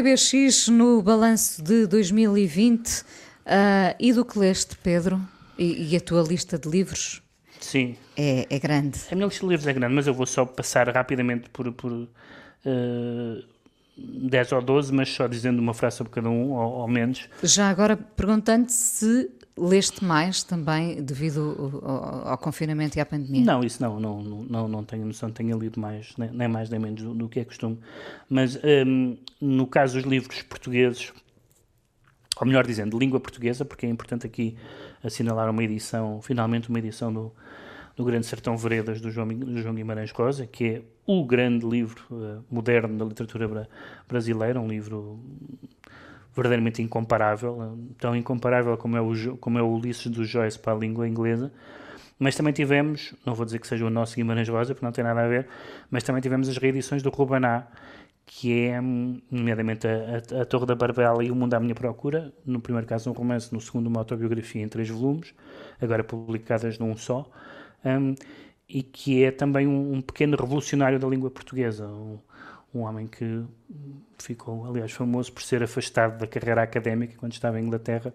PBX 0.00 0.68
no 0.68 1.02
balanço 1.02 1.62
de 1.62 1.86
2020 1.86 2.88
uh, 2.88 3.04
e 4.00 4.14
do 4.14 4.24
que 4.24 4.38
leste, 4.38 4.74
Pedro? 4.82 5.20
E, 5.58 5.92
e, 5.92 5.96
a 5.96 6.00
tua 6.00 6.22
lista 6.22 6.58
de 6.58 6.70
livros? 6.70 7.22
Sim. 7.60 7.96
É, 8.16 8.46
é, 8.48 8.58
grande. 8.58 8.98
A 9.12 9.14
minha 9.14 9.26
lista 9.26 9.42
de 9.42 9.50
livros 9.50 9.66
é 9.66 9.72
grande, 9.74 9.94
mas 9.94 10.06
eu 10.06 10.14
vou 10.14 10.24
só 10.24 10.46
passar 10.46 10.88
rapidamente 10.88 11.50
por, 11.50 11.70
por 11.72 11.92
uh, 11.92 12.08
10 13.94 14.52
ou 14.52 14.62
12, 14.62 14.90
mas 14.90 15.10
só 15.10 15.26
dizendo 15.26 15.58
uma 15.58 15.74
frase 15.74 15.98
sobre 15.98 16.14
cada 16.14 16.30
um, 16.30 16.52
ou, 16.52 16.78
ou 16.78 16.88
menos. 16.88 17.28
Já 17.42 17.68
agora 17.68 17.94
perguntando 17.94 18.70
se 18.70 19.30
leste 19.56 20.04
mais 20.04 20.42
também 20.42 21.02
devido 21.02 21.82
ao, 21.84 22.28
ao, 22.28 22.38
confinamento 22.38 22.98
e 22.98 23.00
à 23.00 23.06
pandemia? 23.06 23.44
Não, 23.44 23.62
isso 23.62 23.82
não, 23.82 23.98
não, 24.00 24.22
não, 24.22 24.68
não 24.68 24.84
tenho 24.84 25.04
noção, 25.04 25.30
tenho 25.30 25.58
lido 25.58 25.78
mais, 25.78 26.14
nem, 26.16 26.30
nem 26.30 26.48
mais 26.48 26.70
nem 26.70 26.80
menos 26.80 27.02
do, 27.02 27.14
do, 27.14 27.28
que 27.28 27.40
é 27.40 27.44
costume. 27.44 27.78
Mas 28.28 28.58
um, 28.86 29.16
no 29.40 29.66
caso 29.66 29.98
dos 29.98 30.04
livros 30.04 30.42
portugueses, 30.42 31.12
ou 32.40 32.46
melhor 32.46 32.66
dizendo, 32.66 32.98
língua 32.98 33.20
portuguesa, 33.20 33.64
porque 33.64 33.86
é 33.86 33.88
importante 33.88 34.26
aqui 34.26 34.56
assinalar 35.02 35.50
uma 35.50 35.62
edição, 35.62 36.20
finalmente 36.22 36.68
uma 36.68 36.78
edição 36.78 37.12
do, 37.12 37.32
do 37.96 38.04
Grande 38.04 38.26
Sertão 38.26 38.56
Veredas 38.56 39.00
do 39.00 39.10
João, 39.10 39.28
do 39.28 39.60
João 39.60 39.74
Guimarães 39.74 40.10
Rosa, 40.10 40.46
que 40.46 40.64
é 40.64 40.82
o 41.06 41.24
grande 41.24 41.66
livro 41.66 42.02
uh, 42.10 42.44
moderno 42.50 42.96
da 42.96 43.04
literatura 43.04 43.48
bra 43.48 43.68
brasileira, 44.08 44.60
um 44.60 44.68
livro 44.68 45.20
verdadeiramente 46.34 46.82
incomparável, 46.82 47.78
tão 47.98 48.14
incomparável 48.14 48.76
como 48.76 48.96
é 48.96 49.00
o, 49.00 49.36
como 49.38 49.58
é 49.58 49.62
o 49.62 49.68
Ulisses 49.68 50.06
do 50.06 50.24
Joyce 50.24 50.58
para 50.58 50.72
a 50.72 50.76
língua 50.76 51.08
inglesa. 51.08 51.52
Mas 52.18 52.36
também 52.36 52.52
tivemos, 52.52 53.14
não 53.24 53.34
vou 53.34 53.46
dizer 53.46 53.58
que 53.58 53.66
seja 53.66 53.86
o 53.86 53.90
nosso 53.90 54.14
Guimarães 54.14 54.48
Rosa, 54.48 54.74
porque 54.74 54.84
não 54.84 54.92
tem 54.92 55.02
nada 55.02 55.24
a 55.24 55.28
ver, 55.28 55.48
mas 55.90 56.02
também 56.04 56.20
tivemos 56.20 56.48
as 56.50 56.58
reedições 56.58 57.02
do 57.02 57.08
Rubaná, 57.08 57.66
que 58.26 58.60
é, 58.60 58.80
nomeadamente, 59.30 59.88
a, 59.88 60.38
a, 60.38 60.42
a, 60.42 60.44
Torre 60.44 60.66
da 60.66 60.74
Barbela 60.74 61.24
e 61.24 61.30
O 61.30 61.34
Mundo 61.34 61.54
à 61.54 61.58
Minha 61.58 61.74
Procura, 61.74 62.32
no 62.44 62.60
primeiro 62.60 62.86
caso 62.86 63.10
um 63.10 63.12
romance, 63.12 63.52
no 63.52 63.60
segundo 63.60 63.86
uma 63.86 64.00
autobiografia 64.00 64.62
em 64.62 64.68
três 64.68 64.88
volumes, 64.88 65.34
agora 65.80 66.04
publicadas 66.04 66.78
num 66.78 66.96
só, 66.96 67.28
um, 67.84 68.14
e 68.68 68.82
que 68.82 69.24
é 69.24 69.32
também 69.32 69.66
um, 69.66 69.94
um, 69.94 70.00
pequeno 70.00 70.36
revolucionário 70.36 70.98
da 70.98 71.08
língua 71.08 71.30
portuguesa, 71.30 71.88
um, 71.88 72.18
um 72.74 72.80
homem 72.80 73.06
que 73.06 73.44
ficou, 74.18 74.66
aliás, 74.66 74.92
famoso 74.92 75.32
por 75.32 75.42
ser 75.42 75.62
afastado 75.62 76.18
da 76.18 76.26
carreira 76.26 76.62
académica 76.62 77.14
quando 77.16 77.32
estava 77.32 77.60
em 77.60 77.64
Inglaterra, 77.64 78.14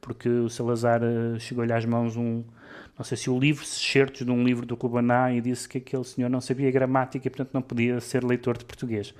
porque 0.00 0.28
o 0.28 0.48
Salazar 0.48 1.02
uh, 1.02 1.38
chegou-lhe 1.38 1.72
às 1.72 1.84
mãos 1.84 2.16
um, 2.16 2.44
não 2.96 3.04
sei 3.04 3.16
se 3.16 3.30
o 3.30 3.38
livro, 3.38 3.64
certos 3.64 4.24
de 4.24 4.30
um 4.30 4.44
livro 4.44 4.64
do 4.64 4.74
Rubaná 4.74 5.32
e 5.32 5.40
disse 5.40 5.68
que 5.68 5.78
aquele 5.78 6.04
senhor 6.04 6.28
não 6.28 6.40
sabia 6.40 6.70
gramática 6.70 7.26
e, 7.26 7.30
portanto, 7.30 7.50
não 7.52 7.62
podia 7.62 8.00
ser 8.00 8.22
leitor 8.22 8.56
de 8.56 8.64
português. 8.64 9.14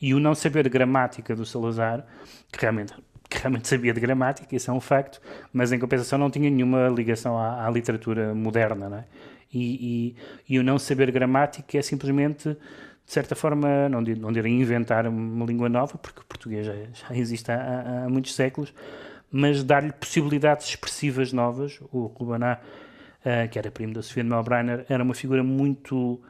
E 0.00 0.14
o 0.14 0.18
não 0.18 0.34
saber 0.34 0.68
gramática 0.68 1.36
do 1.36 1.44
Salazar, 1.44 2.04
que 2.50 2.60
realmente, 2.60 2.94
que 3.28 3.38
realmente 3.38 3.68
sabia 3.68 3.92
de 3.92 4.00
gramática, 4.00 4.56
isso 4.56 4.70
é 4.70 4.74
um 4.74 4.80
facto, 4.80 5.20
mas 5.52 5.70
em 5.70 5.78
compensação 5.78 6.18
não 6.18 6.30
tinha 6.30 6.50
nenhuma 6.50 6.88
ligação 6.88 7.38
à, 7.38 7.66
à 7.66 7.70
literatura 7.70 8.34
moderna, 8.34 8.88
não 8.88 8.96
é? 8.98 9.04
E, 9.52 10.14
e, 10.48 10.54
e 10.54 10.58
o 10.58 10.62
não 10.62 10.78
saber 10.78 11.10
gramática 11.10 11.76
é 11.76 11.82
simplesmente 11.82 12.56
de 13.10 13.14
certa 13.14 13.34
forma, 13.34 13.88
não, 13.88 14.00
não 14.00 14.30
direi 14.30 14.52
inventar 14.52 15.04
uma 15.08 15.44
língua 15.44 15.68
nova, 15.68 15.98
porque 15.98 16.20
o 16.20 16.24
português 16.24 16.64
já, 16.64 16.72
já 16.92 17.16
existe 17.16 17.50
há, 17.50 18.04
há, 18.04 18.08
muitos 18.08 18.32
séculos, 18.36 18.72
mas 19.32 19.64
dar-lhe 19.64 19.90
possibilidades 19.90 20.68
expressivas 20.68 21.32
novas. 21.32 21.80
O 21.90 22.06
Rubaná, 22.06 22.60
uh, 22.60 23.48
que 23.50 23.58
era 23.58 23.68
primo 23.68 23.92
da 23.92 24.00
Sofia 24.00 24.22
de 24.22 24.30
Melbrenner, 24.30 24.86
era 24.88 25.02
uma 25.02 25.12
figura 25.12 25.42
muito 25.42 26.22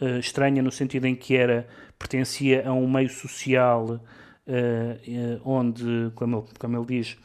uh, 0.00 0.18
estranha 0.20 0.62
no 0.62 0.70
sentido 0.70 1.06
em 1.06 1.16
que 1.16 1.34
era 1.34 1.66
pertencia 1.98 2.68
a 2.68 2.72
um 2.72 2.88
meio 2.88 3.08
social 3.08 4.00
uh, 4.46 5.40
onde, 5.44 6.12
como 6.14 6.36
ele, 6.36 6.46
como 6.56 6.76
ele 6.76 6.86
diz, 6.86 7.18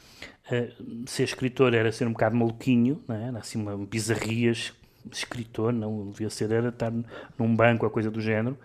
ser 1.06 1.22
escritor 1.22 1.72
era 1.72 1.92
ser 1.92 2.08
um 2.08 2.12
bocado 2.12 2.34
maluquinho, 2.34 3.00
não 3.06 3.14
é? 3.14 3.28
era 3.28 3.38
assim 3.38 3.62
uma 3.62 3.76
bizarrias, 3.76 4.72
escritor, 5.12 5.72
não 5.72 6.10
devia 6.10 6.30
ser, 6.30 6.50
era 6.50 6.70
estar 6.70 6.92
num 7.38 7.54
banco, 7.54 7.86
a 7.86 7.90
coisa 7.90 8.10
do 8.10 8.20
género 8.20 8.58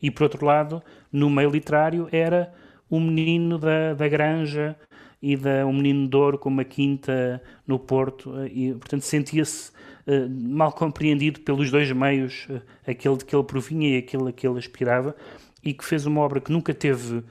e 0.00 0.10
por 0.10 0.24
outro 0.24 0.44
lado, 0.44 0.82
no 1.12 1.28
meio 1.28 1.50
literário, 1.50 2.08
era 2.12 2.52
o 2.88 2.98
menino 2.98 3.58
da, 3.58 3.94
da 3.94 4.08
granja 4.08 4.76
e 5.20 5.36
da, 5.36 5.66
um 5.66 5.72
menino 5.72 6.08
de 6.08 6.16
ouro 6.16 6.38
com 6.38 6.48
uma 6.48 6.64
quinta 6.64 7.42
no 7.66 7.78
Porto, 7.78 8.38
eh, 8.40 8.50
e 8.52 8.72
portanto 8.74 9.02
sentia-se 9.02 9.70
uh, 10.06 10.28
mal 10.30 10.72
compreendido 10.72 11.40
pelos 11.40 11.70
dois 11.70 11.90
meios, 11.90 12.46
uh, 12.48 12.62
aquele 12.86 13.16
de 13.16 13.24
que 13.24 13.34
ele 13.34 13.44
provinha 13.44 13.96
e 13.96 13.98
aquele 13.98 14.28
a 14.28 14.32
que 14.32 14.46
ele 14.46 14.58
aspirava, 14.58 15.16
e 15.62 15.74
que 15.74 15.84
fez 15.84 16.06
uma 16.06 16.20
obra 16.20 16.40
que 16.40 16.52
nunca 16.52 16.72
teve 16.72 17.22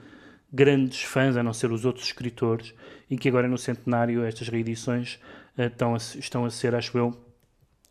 grandes 0.52 1.02
fãs, 1.02 1.36
a 1.36 1.42
não 1.42 1.52
ser 1.52 1.72
os 1.72 1.84
outros 1.84 2.06
escritores, 2.06 2.74
e 3.10 3.16
que 3.16 3.28
agora 3.28 3.48
no 3.48 3.56
centenário 3.56 4.22
estas 4.22 4.48
reedições 4.48 5.18
uh, 5.56 5.62
estão, 5.62 5.94
a, 5.94 5.96
estão 5.96 6.44
a 6.44 6.50
ser, 6.50 6.74
acho 6.74 6.96
eu, 6.98 7.18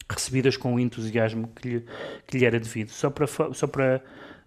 recebidas 0.09 0.55
com 0.55 0.75
o 0.75 0.79
entusiasmo 0.79 1.49
que 1.55 1.67
lhe, 1.67 1.85
que 2.27 2.37
lhe 2.37 2.45
era 2.45 2.59
devido. 2.59 2.89
Só 2.89 3.09
para, 3.09 3.27
só 3.27 3.67
para 3.67 4.01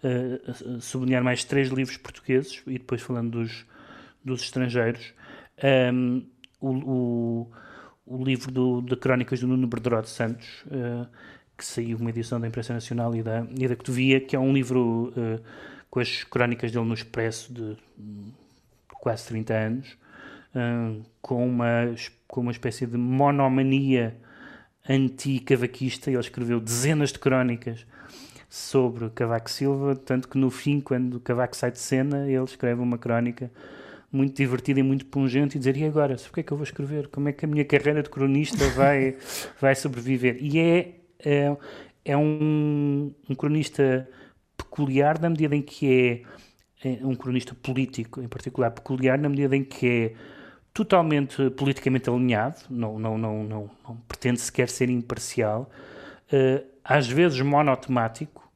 uh, 0.04 0.80
sublinhar 0.80 1.22
mais 1.22 1.44
três 1.44 1.68
livros 1.68 1.96
portugueses 1.96 2.62
e 2.66 2.72
depois 2.72 3.00
falando 3.02 3.30
dos, 3.30 3.66
dos 4.24 4.42
estrangeiros. 4.42 5.12
Um, 5.92 6.26
o, 6.60 6.70
o, 6.70 7.50
o, 8.06 8.24
livro 8.24 8.50
do, 8.50 8.80
de 8.82 8.96
Crónicas 8.96 9.40
do 9.40 9.46
Nuno 9.46 9.66
Berderó 9.66 10.00
de 10.00 10.08
Santos, 10.08 10.46
uh, 10.66 11.06
que 11.56 11.64
saiu 11.64 11.98
uma 11.98 12.10
edição 12.10 12.40
da 12.40 12.46
Imprensa 12.46 12.72
Nacional 12.72 13.14
e 13.14 13.22
da, 13.22 13.46
e 13.58 13.68
da 13.68 13.76
Cotovia, 13.76 14.20
que 14.20 14.34
é 14.34 14.38
um 14.38 14.52
livro 14.52 15.12
uh, 15.16 15.42
com 15.90 16.00
as 16.00 16.24
crónicas 16.24 16.72
dele 16.72 16.84
no 16.84 16.94
Expresso 16.94 17.52
de 17.52 17.76
quase 19.00 19.26
30 19.28 19.54
anos, 19.54 19.88
uh, 20.54 21.02
com, 21.20 21.46
uma, 21.46 21.94
com 22.26 22.40
uma 22.42 22.52
espécie 22.52 22.86
de 22.86 22.96
monomania 22.96 24.16
anti-cavaquista. 24.88 26.10
Ele 26.10 26.20
escreveu 26.20 26.60
dezenas 26.60 27.12
de 27.12 27.18
crónicas 27.18 27.86
sobre 28.50 29.08
Cavaco 29.10 29.48
Silva, 29.48 29.94
tanto 29.94 30.28
que 30.28 30.36
no 30.36 30.50
fim, 30.50 30.80
quando 30.80 31.20
Cavaco 31.20 31.56
sai 31.56 31.70
de 31.70 31.78
cena, 31.78 32.26
ele 32.28 32.42
escreve 32.42 32.82
uma 32.82 32.98
crónica 32.98 33.50
muito 34.12 34.36
divertida 34.36 34.80
e 34.80 34.82
muito 34.82 35.06
pungente 35.06 35.56
e 35.56 35.58
dizer, 35.60 35.76
e 35.76 35.84
agora, 35.84 36.16
o 36.16 36.32
que 36.32 36.40
é 36.40 36.42
que 36.42 36.52
eu 36.52 36.56
vou 36.56 36.64
escrever? 36.64 37.06
Como 37.08 37.28
é 37.28 37.32
que 37.32 37.44
a 37.44 37.48
minha 37.48 37.64
carreira 37.64 38.02
de 38.02 38.10
cronista 38.10 38.68
vai, 38.70 39.16
vai 39.60 39.74
sobreviver? 39.76 40.36
E 40.40 40.58
é, 40.58 40.94
é, 41.24 41.56
é 42.04 42.16
um, 42.16 43.14
um 43.28 43.34
cronista 43.36 44.08
peculiar 44.56 45.20
na 45.20 45.30
medida 45.30 45.54
em 45.54 45.62
que 45.62 46.24
é, 46.82 46.88
é 46.88 47.06
um 47.06 47.14
cronista 47.14 47.54
político, 47.54 48.20
em 48.20 48.26
particular 48.26 48.72
peculiar 48.72 49.16
na 49.16 49.28
medida 49.28 49.54
em 49.54 49.62
que 49.62 49.86
é 49.86 50.14
totalmente 50.74 51.50
politicamente 51.50 52.10
alinhado, 52.10 52.60
não, 52.68 52.98
não, 52.98 53.16
não, 53.16 53.44
não, 53.44 53.70
pretende 54.08 54.40
sequer 54.40 54.68
ser 54.68 54.90
imparcial, 54.90 55.70
uh, 56.32 56.69
às 56.90 57.06
vezes 57.06 57.40
monotemático, 57.40 58.50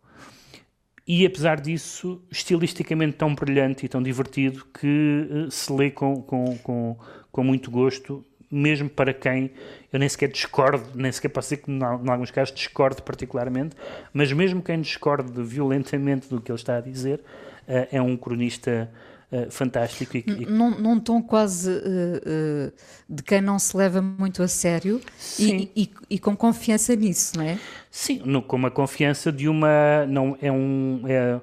e 1.06 1.24
apesar 1.24 1.60
disso, 1.60 2.20
estilisticamente 2.28 3.16
tão 3.16 3.32
brilhante 3.32 3.86
e 3.86 3.88
tão 3.88 4.02
divertido 4.02 4.66
que 4.76 5.28
uh, 5.30 5.50
se 5.52 5.72
lê 5.72 5.88
com, 5.88 6.20
com, 6.20 6.58
com, 6.58 6.96
com 7.30 7.44
muito 7.44 7.70
gosto, 7.70 8.24
mesmo 8.50 8.90
para 8.90 9.14
quem 9.14 9.52
eu 9.92 10.00
nem 10.00 10.08
sequer 10.08 10.30
discordo, 10.30 10.84
nem 10.96 11.12
sequer 11.12 11.28
posso 11.28 11.50
dizer 11.50 11.62
que 11.62 11.70
em 11.70 11.80
alguns 11.80 12.32
casos 12.32 12.52
discordo 12.52 13.04
particularmente, 13.04 13.76
mas 14.12 14.32
mesmo 14.32 14.60
quem 14.60 14.80
discorde 14.80 15.40
violentamente 15.40 16.28
do 16.28 16.40
que 16.40 16.50
ele 16.50 16.58
está 16.58 16.78
a 16.78 16.80
dizer, 16.80 17.20
uh, 17.68 17.86
é 17.92 18.02
um 18.02 18.16
cronista 18.16 18.90
uh, 19.34 19.50
fantástico. 19.50 20.16
E, 20.16 20.24
e... 20.26 20.46
Num, 20.46 20.70
num 20.78 21.00
tom 21.00 21.22
quase 21.22 21.70
uh, 21.70 22.72
de 23.08 23.22
quem 23.22 23.40
não 23.40 23.58
se 23.58 23.76
leva 23.76 24.00
muito 24.00 24.42
a 24.42 24.48
sério 24.48 25.00
e, 25.38 25.90
e, 26.08 26.18
com 26.18 26.36
confiança 26.36 26.94
nisso, 26.94 27.36
não 27.36 27.44
é? 27.44 27.58
Sim, 27.90 28.22
no, 28.24 28.42
com 28.42 28.56
uma 28.56 28.70
confiança 28.70 29.32
de 29.32 29.48
uma. 29.48 30.06
Não, 30.06 30.36
é 30.40 30.50
um. 30.50 31.02
É, 31.06 31.40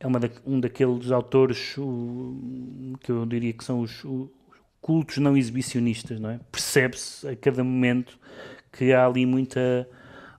é 0.00 0.06
uma 0.06 0.20
da, 0.20 0.28
um 0.44 0.60
daqueles 0.60 1.10
autores 1.10 1.76
o, 1.78 2.94
que 3.00 3.10
eu 3.10 3.24
diria 3.24 3.52
que 3.52 3.64
são 3.64 3.80
os, 3.80 4.04
os 4.04 4.28
cultos 4.80 5.16
não 5.16 5.34
exibicionistas, 5.34 6.20
não 6.20 6.28
é? 6.28 6.40
Percebe-se 6.52 7.26
a 7.26 7.34
cada 7.34 7.64
momento 7.64 8.18
que 8.70 8.92
há 8.92 9.06
ali 9.06 9.24
muita, 9.24 9.88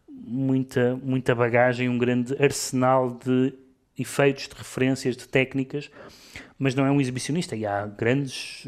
muita, 0.08 0.96
muita 0.98 1.34
bagagem, 1.34 1.90
um 1.90 1.98
grande 1.98 2.36
arsenal 2.42 3.18
de 3.26 3.54
efeitos, 3.98 4.48
de 4.48 4.56
referências, 4.56 5.16
de 5.16 5.28
técnicas 5.28 5.90
mas 6.58 6.74
não 6.76 6.86
é 6.86 6.92
um 6.92 7.00
exibicionista. 7.00 7.56
E 7.56 7.66
há 7.66 7.86
grandes, 7.86 8.66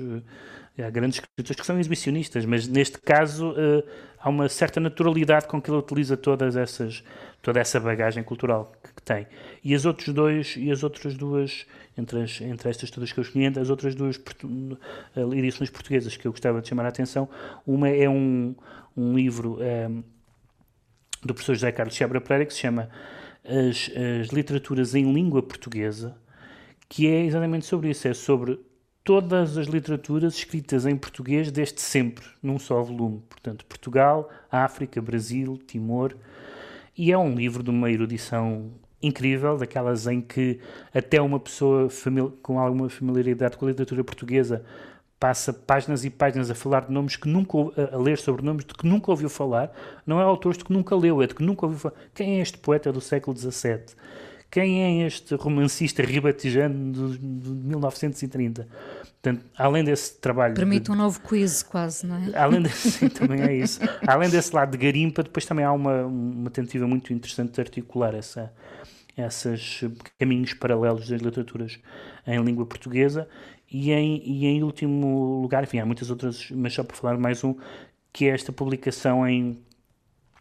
eh, 0.77 0.83
há 0.83 0.89
grandes 0.89 1.19
escritores 1.19 1.59
que 1.59 1.65
são 1.65 1.79
exibicionistas, 1.79 2.45
mas 2.45 2.67
neste 2.67 2.99
caso 2.99 3.51
uh, 3.51 3.83
há 4.19 4.29
uma 4.29 4.49
certa 4.49 4.79
naturalidade 4.79 5.47
com 5.47 5.61
que 5.61 5.69
ele 5.69 5.77
utiliza 5.77 6.15
todas 6.17 6.55
essas, 6.55 7.03
toda 7.41 7.59
essa 7.59 7.79
bagagem 7.79 8.23
cultural 8.23 8.71
que, 8.83 9.01
tem. 9.01 9.25
E 9.63 9.73
as 9.73 9.83
dois, 9.83 10.55
e 10.57 10.69
as 10.69 10.83
outras 10.83 11.15
duas, 11.15 11.65
entre, 11.97 12.21
as, 12.21 12.41
entre 12.41 12.69
estas 12.69 12.91
todas 12.91 13.11
que 13.13 13.19
eu 13.19 13.21
escolhi, 13.21 13.47
as 13.47 13.69
outras 13.69 13.95
duas 13.95 14.19
eh, 15.15 15.37
edições 15.37 15.69
portuguesas 15.69 16.17
que 16.17 16.27
eu 16.27 16.31
gostava 16.31 16.61
de 16.61 16.67
chamar 16.67 16.85
a 16.85 16.89
atenção, 16.89 17.29
uma 17.65 17.87
é 17.87 18.09
um, 18.09 18.53
um 18.97 19.15
livro 19.15 19.59
um, 19.61 20.03
do 21.23 21.33
professor 21.33 21.55
José 21.55 21.71
Carlos 21.71 21.95
Chebra 21.95 22.19
Pereira 22.19 22.45
que 22.45 22.53
se 22.53 22.59
chama 22.59 22.89
as, 23.47 23.89
as 24.21 24.27
Literaturas 24.29 24.93
em 24.93 25.11
Língua 25.11 25.41
Portuguesa, 25.41 26.15
que 26.89 27.07
é 27.07 27.25
exatamente 27.25 27.65
sobre 27.65 27.89
isso, 27.89 28.07
é 28.07 28.13
sobre 28.13 28.59
todas 29.03 29.57
as 29.57 29.67
literaturas 29.67 30.35
escritas 30.35 30.85
em 30.85 30.97
português 30.97 31.49
desde 31.49 31.79
sempre, 31.79 32.25
num 32.43 32.59
só 32.59 32.81
volume. 32.83 33.23
Portanto, 33.29 33.65
Portugal, 33.65 34.29
África, 34.51 35.01
Brasil, 35.01 35.57
Timor. 35.65 36.13
E 36.97 37.11
é 37.11 37.17
um 37.17 37.33
livro 37.33 37.63
de 37.63 37.69
uma 37.69 37.89
erudição 37.89 38.71
incrível, 39.01 39.55
daquelas 39.57 40.07
em 40.07 40.19
que 40.19 40.59
até 40.93 41.21
uma 41.21 41.39
pessoa 41.39 41.87
com 42.41 42.59
alguma 42.59 42.89
familiaridade 42.89 43.55
com 43.55 43.65
a 43.65 43.69
literatura 43.69 44.03
portuguesa 44.03 44.65
passa 45.19 45.51
páginas 45.51 46.05
e 46.05 46.09
páginas 46.09 46.51
a 46.51 46.55
falar 46.55 46.85
de 46.85 46.91
nomes 46.91 47.15
que 47.15 47.27
nunca 47.27 47.57
a 47.91 47.97
ler 47.97 48.17
sobre 48.17 48.43
nomes 48.43 48.65
de 48.65 48.73
que 48.73 48.85
nunca 48.85 49.09
ouviu 49.11 49.29
falar, 49.29 49.71
não 50.05 50.19
é 50.19 50.23
autores 50.23 50.57
de 50.57 50.63
que 50.63 50.71
nunca 50.71 50.95
leu, 50.95 51.21
é 51.21 51.27
de 51.27 51.33
que 51.33 51.43
nunca 51.43 51.65
ouviu 51.65 51.79
falar. 51.79 51.95
Quem 52.13 52.39
é 52.39 52.41
este 52.41 52.57
poeta 52.57 52.91
do 52.91 53.01
século 53.01 53.35
XVII? 53.35 53.95
Quem 54.49 54.83
é 54.83 55.07
este 55.07 55.35
romancista 55.35 56.01
ribatejano 56.03 56.91
de, 56.91 57.17
de 57.17 57.49
1930? 57.49 58.67
Portanto, 59.21 59.45
além 59.57 59.83
desse 59.83 60.17
trabalho. 60.19 60.53
Permite 60.53 60.85
de, 60.85 60.91
um 60.91 60.95
novo 60.95 61.19
quiz, 61.19 61.63
quase, 61.63 62.05
não 62.05 62.15
é? 62.15 62.37
Além 62.37 62.61
desse, 62.61 62.91
sim, 62.91 63.09
também 63.09 63.41
é 63.41 63.53
isso. 63.53 63.81
Além 64.07 64.29
desse 64.29 64.55
lado 64.55 64.71
de 64.71 64.77
garimpa, 64.77 65.23
depois 65.23 65.45
também 65.45 65.65
há 65.65 65.71
uma, 65.71 66.05
uma 66.05 66.49
tentativa 66.49 66.87
muito 66.87 67.11
interessante 67.11 67.53
de 67.53 67.59
articular 67.59 68.15
essa, 68.15 68.53
esses 69.17 69.83
caminhos 70.17 70.53
paralelos 70.53 71.09
das 71.09 71.19
literaturas 71.19 71.77
em 72.25 72.41
língua 72.41 72.65
portuguesa 72.65 73.27
e 73.71 73.91
em, 73.91 74.21
e 74.23 74.45
em 74.45 74.63
último 74.63 75.41
lugar, 75.41 75.63
enfim, 75.63 75.79
há 75.79 75.85
muitas 75.85 76.09
outras, 76.09 76.49
mas 76.51 76.73
só 76.73 76.83
para 76.83 76.95
falar 76.95 77.17
mais 77.17 77.43
um, 77.43 77.55
que 78.13 78.25
é 78.25 78.29
esta 78.29 78.51
publicação 78.51 79.27
em, 79.27 79.59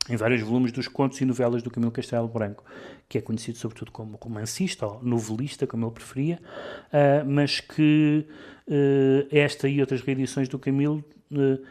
em 0.08 0.16
vários 0.16 0.42
volumes 0.42 0.70
dos 0.70 0.86
contos 0.86 1.20
e 1.20 1.24
novelas 1.24 1.62
do 1.62 1.70
Camilo 1.70 1.90
Castelo 1.90 2.28
Branco, 2.28 2.64
que 3.08 3.18
é 3.18 3.20
conhecido 3.20 3.58
sobretudo 3.58 3.90
como 3.90 4.16
romancista 4.16 4.86
ou 4.86 5.02
novelista, 5.02 5.66
como 5.66 5.86
ele 5.86 5.92
preferia, 5.92 6.40
uh, 6.88 7.28
mas 7.28 7.60
que 7.60 8.26
uh, 8.68 9.28
esta 9.30 9.68
e 9.68 9.80
outras 9.80 10.02
reedições 10.02 10.48
do 10.48 10.58
Camilo, 10.58 11.04
uh, 11.32 11.64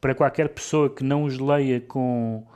para 0.00 0.14
qualquer 0.14 0.48
pessoa 0.48 0.88
que 0.88 1.02
não 1.02 1.24
os 1.24 1.38
leia 1.38 1.80
com 1.80 2.46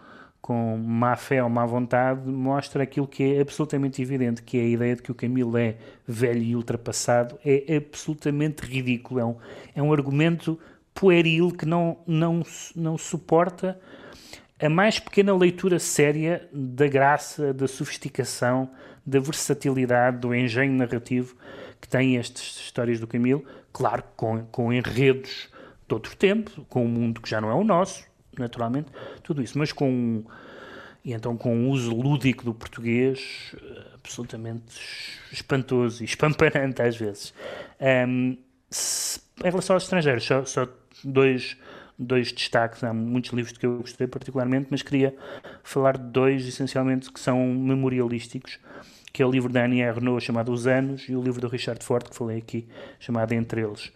com 0.47 0.77
má 0.77 1.17
fé 1.17 1.43
ou 1.43 1.51
má 1.51 1.67
vontade, 1.67 2.31
mostra 2.31 2.85
aquilo 2.85 3.09
que 3.09 3.35
é 3.35 3.41
absolutamente 3.41 4.01
evidente, 4.01 4.45
que 4.45 4.57
é 4.57 4.61
a 4.61 4.69
ideia 4.69 4.95
de 4.95 5.03
que 5.03 5.11
o 5.11 5.15
Camilo 5.15 5.59
é 5.59 5.75
velho 6.07 6.41
e 6.41 6.55
ultrapassado, 6.55 7.37
é 7.45 7.77
absolutamente 7.77 8.65
ridículo. 8.65 9.19
É 9.19 9.25
um, 9.25 9.37
é 9.75 9.83
um 9.83 9.93
argumento 9.93 10.57
pueril 10.95 11.51
que 11.51 11.67
não, 11.67 11.99
não, 12.07 12.45
não 12.77 12.97
suporta 12.97 13.77
a 14.63 14.69
mais 14.69 15.01
pequena 15.01 15.37
leitura 15.37 15.81
séria 15.81 16.49
da 16.53 16.87
graça, 16.87 17.53
da 17.53 17.67
sofisticação, 17.67 18.71
da 19.05 19.19
versatilidade, 19.19 20.19
do 20.19 20.33
engenho 20.33 20.75
narrativo 20.75 21.35
que 21.81 21.89
têm 21.89 22.19
estas 22.19 22.61
histórias 22.61 23.01
do 23.01 23.09
Camilo, 23.09 23.45
claro, 23.73 24.05
com, 24.15 24.45
com 24.53 24.73
enredos 24.73 25.49
de 25.89 25.93
outro 25.93 26.17
tempo, 26.17 26.65
com 26.69 26.85
um 26.85 26.89
mundo 26.89 27.21
que 27.21 27.29
já 27.29 27.41
não 27.41 27.51
é 27.51 27.55
o 27.55 27.65
nosso, 27.65 28.05
naturalmente, 28.41 28.89
tudo 29.23 29.43
isso, 29.43 29.59
mas 29.59 29.73
com 29.73 30.25
e 31.07 31.13
então 31.13 31.37
com 31.37 31.55
um 31.55 31.71
uso 31.71 31.95
lúdico 31.95 32.45
do 32.45 32.53
português 32.53 33.55
eh, 33.55 33.85
absolutamente 33.95 34.77
espantoso 35.31 36.03
e 36.03 36.05
espamparante 36.07 36.83
às 36.83 36.97
vezes. 36.97 37.33
Um, 37.81 38.37
se, 38.69 39.21
em 39.45 39.49
relação 39.49 39.77
aos 39.77 39.85
estrangeiros, 39.85 40.25
só, 40.25 40.45
só, 40.45 40.69
dois, 41.05 41.57
dois 41.97 42.33
destaques, 42.33 42.83
há 42.83 42.93
muitos 42.93 43.31
livros 43.33 43.57
que 43.57 43.65
eu 43.65 43.79
gostei 43.79 44.09
particularmente, 44.09 44.67
mas 44.69 44.83
queria 44.83 45.15
falar 45.63 45.97
de 45.97 46.05
dois 46.11 46.45
essencialmente 46.47 47.13
que 47.13 47.21
são 47.21 47.39
memorialísticos, 47.39 48.59
que 49.13 49.23
é 49.23 49.27
o 49.27 49.31
livro 49.31 49.53
da 49.53 49.65
Annie 49.65 49.89
Renault 49.89 50.25
chamado 50.25 50.51
Os 50.51 50.67
Anos 50.67 51.09
e 51.09 51.15
o 51.15 51.23
livro 51.23 51.41
do 51.41 51.47
Richard 51.47 51.85
Ford 51.85 52.09
que 52.09 52.17
falei 52.17 52.39
aqui 52.39 52.67
chamado 52.99 53.33
Entre 53.33 53.61
Eles. 53.63 53.93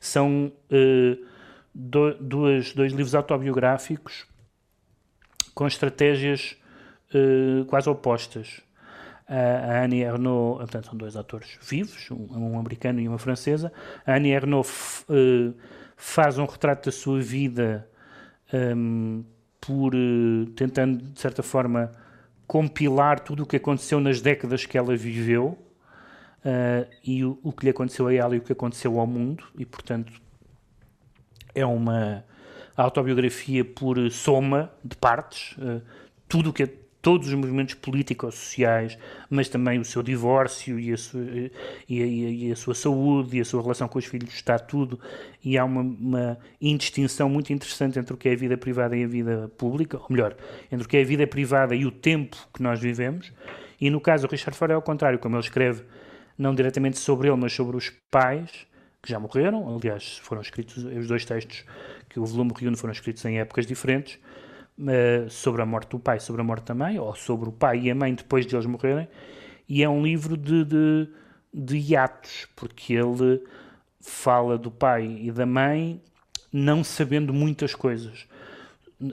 São 0.00 0.50
uh, 0.70 1.26
do, 1.78 2.14
dois, 2.14 2.72
dois 2.72 2.92
livros 2.92 3.14
autobiográficos 3.14 4.26
com 5.54 5.66
estratégias 5.66 6.56
uh, 7.14 7.66
quase 7.66 7.88
opostas. 7.88 8.62
A, 9.28 9.82
Annie 9.84 10.02
Ernaux, 10.02 10.58
portanto, 10.58 10.86
são 10.86 10.96
dois 10.96 11.16
atores 11.16 11.58
vivos, 11.60 12.10
um, 12.10 12.54
um 12.54 12.58
americano 12.58 13.00
e 13.00 13.08
uma 13.08 13.18
francesa. 13.18 13.70
A 14.06 14.14
Annie 14.14 14.32
Ernaux 14.32 15.04
uh, 15.08 15.54
faz 15.96 16.38
um 16.38 16.46
retrato 16.46 16.86
da 16.86 16.92
sua 16.92 17.20
vida 17.20 17.86
um, 18.52 19.24
por 19.60 19.94
uh, 19.94 20.46
tentando, 20.54 21.04
de 21.12 21.20
certa 21.20 21.42
forma, 21.42 21.92
compilar 22.46 23.20
tudo 23.20 23.42
o 23.42 23.46
que 23.46 23.56
aconteceu 23.56 24.00
nas 24.00 24.20
décadas 24.22 24.64
que 24.64 24.78
ela 24.78 24.96
viveu 24.96 25.58
uh, 26.44 26.88
e 27.04 27.22
o, 27.22 27.38
o, 27.42 27.52
que 27.52 27.64
lhe 27.64 27.70
aconteceu 27.70 28.06
a 28.06 28.14
ela 28.14 28.34
e 28.34 28.38
o 28.38 28.42
que 28.42 28.52
aconteceu 28.52 28.98
ao 28.98 29.06
mundo, 29.06 29.44
e 29.58 29.66
portanto 29.66 30.25
é 31.56 31.64
uma 31.66 32.22
autobiografia 32.76 33.64
por 33.64 33.98
soma 34.10 34.70
de 34.84 34.94
partes, 34.96 35.56
uh, 35.56 35.80
tudo 36.28 36.52
que 36.52 36.62
é, 36.62 36.70
todos 37.00 37.28
os 37.28 37.34
movimentos 37.34 37.74
políticos 37.74 38.34
sociais, 38.34 38.98
mas 39.30 39.48
também 39.48 39.78
o 39.78 39.84
seu 39.84 40.02
divórcio 40.02 40.78
e 40.78 40.92
a, 40.92 40.96
sua, 40.96 41.20
e, 41.88 42.02
a, 42.02 42.06
e 42.06 42.52
a, 42.52 42.56
sua 42.56 42.74
saúde 42.74 43.38
e 43.38 43.40
a 43.40 43.44
sua 43.44 43.62
relação 43.62 43.86
com 43.86 43.98
os 43.98 44.04
filhos, 44.04 44.34
está 44.34 44.58
tudo. 44.58 44.98
E 45.42 45.56
há 45.56 45.64
uma, 45.64 45.82
uma 45.82 46.38
indistinção 46.60 47.28
muito 47.28 47.52
interessante 47.52 47.98
entre 47.98 48.12
o 48.12 48.16
que 48.16 48.28
é 48.28 48.32
a 48.32 48.36
vida 48.36 48.58
privada 48.58 48.96
e 48.96 49.04
a 49.04 49.06
vida 49.06 49.50
pública, 49.56 49.98
ou 49.98 50.06
melhor, 50.10 50.36
entre 50.70 50.84
o 50.84 50.88
que 50.88 50.96
é 50.96 51.02
a 51.02 51.04
vida 51.04 51.26
privada 51.26 51.74
e 51.76 51.86
o 51.86 51.92
tempo 51.92 52.36
que 52.52 52.60
nós 52.60 52.80
vivemos. 52.80 53.32
E 53.80 53.88
no 53.88 54.00
caso 54.00 54.26
do 54.26 54.30
Richard 54.30 54.58
Ford 54.58 54.72
é 54.72 54.74
ao 54.74 54.82
contrário, 54.82 55.18
como 55.18 55.36
ele 55.36 55.44
escreve, 55.44 55.84
não 56.36 56.54
diretamente 56.54 56.98
sobre 56.98 57.28
ele, 57.28 57.36
mas 57.36 57.52
sobre 57.52 57.76
os 57.76 57.88
pais, 58.10 58.66
que 59.06 59.12
já 59.12 59.20
morreram, 59.20 59.76
aliás, 59.76 60.18
foram 60.18 60.42
escritos 60.42 60.84
os 60.84 61.06
dois 61.06 61.24
textos 61.24 61.64
que 62.08 62.18
o 62.18 62.26
volume 62.26 62.52
reúne 62.58 62.76
foram 62.76 62.92
escritos 62.92 63.24
em 63.24 63.38
épocas 63.38 63.64
diferentes, 63.64 64.18
uh, 64.78 65.30
sobre 65.30 65.62
a 65.62 65.66
morte 65.66 65.90
do 65.90 65.98
pai, 65.98 66.18
sobre 66.18 66.42
a 66.42 66.44
morte 66.44 66.66
da 66.66 66.74
mãe, 66.74 66.98
ou 66.98 67.14
sobre 67.14 67.48
o 67.48 67.52
pai 67.52 67.80
e 67.80 67.90
a 67.90 67.94
mãe 67.94 68.14
depois 68.14 68.44
de 68.44 68.54
eles 68.54 68.66
morrerem, 68.66 69.08
e 69.68 69.82
é 69.82 69.88
um 69.88 70.02
livro 70.02 70.36
de, 70.36 70.64
de, 70.64 71.08
de 71.54 71.76
hiatos, 71.76 72.48
porque 72.56 72.94
ele 72.94 73.42
fala 74.00 74.58
do 74.58 74.70
pai 74.70 75.18
e 75.22 75.30
da 75.30 75.46
mãe 75.46 76.02
não 76.52 76.82
sabendo 76.82 77.32
muitas 77.32 77.74
coisas, 77.74 78.26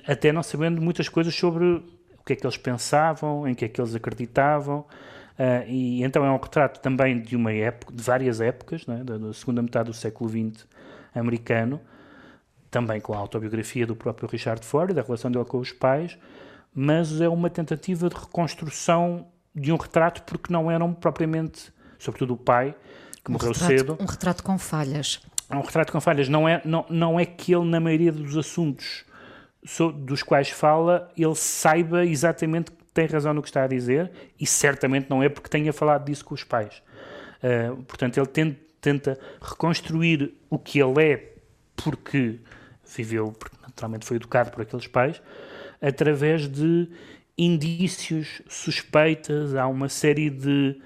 até 0.08 0.32
não 0.32 0.44
sabendo 0.44 0.82
muitas 0.82 1.08
coisas 1.08 1.36
sobre 1.36 1.66
o 1.66 2.24
que 2.26 2.34
é 2.34 2.36
que 2.36 2.46
eles 2.46 2.58
pensavam, 2.58 3.48
em 3.48 3.54
que 3.54 3.66
é 3.66 3.68
que 3.68 3.80
eles 3.80 3.94
acreditavam, 3.94 4.86
Uh, 5.34 5.68
e 5.68 6.04
então 6.04 6.24
é 6.24 6.30
um 6.30 6.38
retrato 6.38 6.80
também 6.80 7.20
de 7.20 7.36
uma 7.36 7.52
época, 7.52 7.92
de 7.92 8.04
várias 8.04 8.40
épocas, 8.40 8.86
é? 8.88 9.04
da, 9.04 9.18
da, 9.18 9.34
segunda 9.34 9.62
metade 9.62 9.90
do 9.90 9.94
século 9.94 10.30
XX 10.30 10.68
americano, 11.14 11.82
também 12.70 13.02
com 13.02 13.14
a 13.14 13.18
autobiografia 13.18 13.86
do 13.86 13.96
próprio 13.96 14.30
Richard 14.30 14.64
Ford, 14.64 14.94
da 14.94 15.02
relação 15.02 15.32
dele 15.32 15.46
com 15.46 15.58
os 15.58 15.72
pais, 15.72 16.18
mas 16.74 17.20
é 17.20 17.28
uma 17.28 17.50
tentativa 17.50 18.10
de 18.10 18.16
reconstrução 18.16 19.28
de 19.56 19.72
um 19.72 19.76
retrato 19.76 20.22
porque 20.24 20.52
não 20.54 20.70
eram 20.70 20.94
propriamente, 20.94 21.74
sobretudo 21.98 22.34
o 22.34 22.38
pai, 22.38 22.76
que 23.24 23.32
um 23.32 23.34
morreu 23.34 23.54
retrato, 23.54 23.72
cedo. 23.72 23.98
Um 24.00 24.06
retrato 24.06 24.44
com 24.44 24.58
falhas. 24.58 25.20
É 25.50 25.56
um 25.56 25.62
retrato 25.62 25.92
com 25.92 26.02
falhas. 26.02 26.30
Não 26.30 26.48
é, 26.48 26.62
não, 26.64 26.86
não 26.90 27.20
é 27.20 27.26
que 27.26 27.54
ele, 27.54 27.66
na 27.66 27.80
maioria 27.80 28.12
dos 28.12 28.38
assuntos 28.38 29.06
dos 29.96 30.22
quais 30.22 30.50
fala, 30.50 31.10
ele 31.18 31.36
saiba 31.36 32.06
exatamente 32.06 32.72
tem 32.94 33.08
razão 33.08 33.34
no 33.34 33.42
que 33.42 33.48
está 33.48 33.64
a 33.64 33.68
dizer 33.68 34.12
e 34.40 34.46
certamente 34.46 35.10
não 35.10 35.24
é 35.24 35.30
porque 35.30 35.50
tenha 35.50 35.74
falado 35.74 36.06
disso 36.06 36.24
com 36.24 36.34
os 36.34 36.44
pais. 36.44 36.82
Uh, 37.42 37.82
portanto, 37.84 38.18
ele 38.18 38.28
tenta, 38.28 38.60
tenta 38.80 39.20
reconstruir 39.42 40.34
o 40.50 40.60
que 40.60 40.80
ele 40.80 41.04
é 41.04 41.34
porque 41.76 42.40
viveu, 42.96 43.32
porque 43.32 43.58
naturalmente 43.62 44.06
foi 44.06 44.18
educado 44.18 44.52
por 44.52 44.62
aqueles 44.62 44.88
pais, 44.88 45.22
através 45.82 46.48
de 46.48 46.88
indícios, 47.38 48.42
suspeitas, 48.48 49.56
há 49.56 49.68
uma 49.68 49.90
série 49.90 50.30
de, 50.30 50.80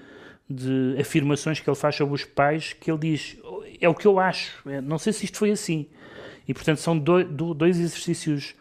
de 0.48 0.96
afirmações 0.98 1.60
que 1.60 1.68
ele 1.68 1.76
faz 1.76 1.94
sobre 1.94 2.14
os 2.14 2.24
pais 2.24 2.72
que 2.72 2.90
ele 2.90 2.98
diz, 2.98 3.36
é 3.80 3.88
o 3.88 3.94
que 3.94 4.06
eu 4.06 4.18
acho, 4.18 4.66
é, 4.68 4.80
não 4.80 4.98
sei 4.98 5.12
se 5.12 5.26
isto 5.26 5.36
foi 5.36 5.50
assim. 5.50 5.86
E 6.46 6.54
portanto 6.54 6.78
são 6.78 6.98
dois 6.98 7.78
exercícios 7.78 8.54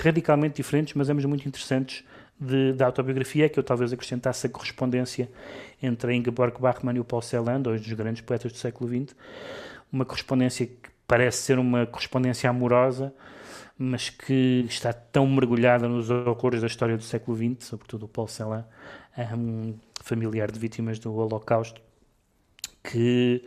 radicalmente 0.00 0.56
diferentes, 0.56 0.94
mas 0.94 1.08
ambos 1.08 1.24
muito 1.24 1.46
interessantes 1.46 2.04
de, 2.42 2.72
da 2.72 2.86
autobiografia, 2.86 3.48
que 3.48 3.58
eu 3.58 3.62
talvez 3.62 3.92
acrescentasse 3.92 4.46
a 4.46 4.50
correspondência 4.50 5.30
entre 5.82 6.14
Ingeborg 6.14 6.60
Bachmann 6.60 6.96
e 6.96 7.00
o 7.00 7.04
Paul 7.04 7.22
Celan, 7.22 7.60
dois 7.60 7.80
dos 7.80 7.92
grandes 7.92 8.22
poetas 8.22 8.52
do 8.52 8.58
século 8.58 8.88
XX, 8.90 9.14
uma 9.92 10.04
correspondência 10.04 10.66
que 10.66 10.90
parece 11.06 11.42
ser 11.42 11.58
uma 11.58 11.86
correspondência 11.86 12.50
amorosa, 12.50 13.14
mas 13.78 14.10
que 14.10 14.64
está 14.68 14.92
tão 14.92 15.26
mergulhada 15.26 15.88
nos 15.88 16.10
horrores 16.10 16.60
da 16.60 16.66
história 16.66 16.96
do 16.96 17.02
século 17.02 17.36
XX, 17.36 17.66
sobretudo 17.66 18.06
o 18.06 18.08
Paul 18.08 18.28
Celan, 18.28 18.64
um 19.36 19.74
familiar 20.02 20.50
de 20.50 20.58
vítimas 20.58 20.98
do 20.98 21.14
Holocausto, 21.14 21.80
que, 22.82 23.46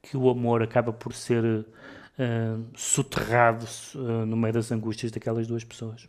que 0.00 0.16
o 0.16 0.30
amor 0.30 0.62
acaba 0.62 0.92
por 0.92 1.12
ser 1.12 1.44
uh, 1.44 1.66
soterrado 2.74 3.66
uh, 3.94 4.24
no 4.26 4.36
meio 4.36 4.54
das 4.54 4.72
angústias 4.72 5.12
daquelas 5.12 5.46
duas 5.46 5.64
pessoas. 5.64 6.08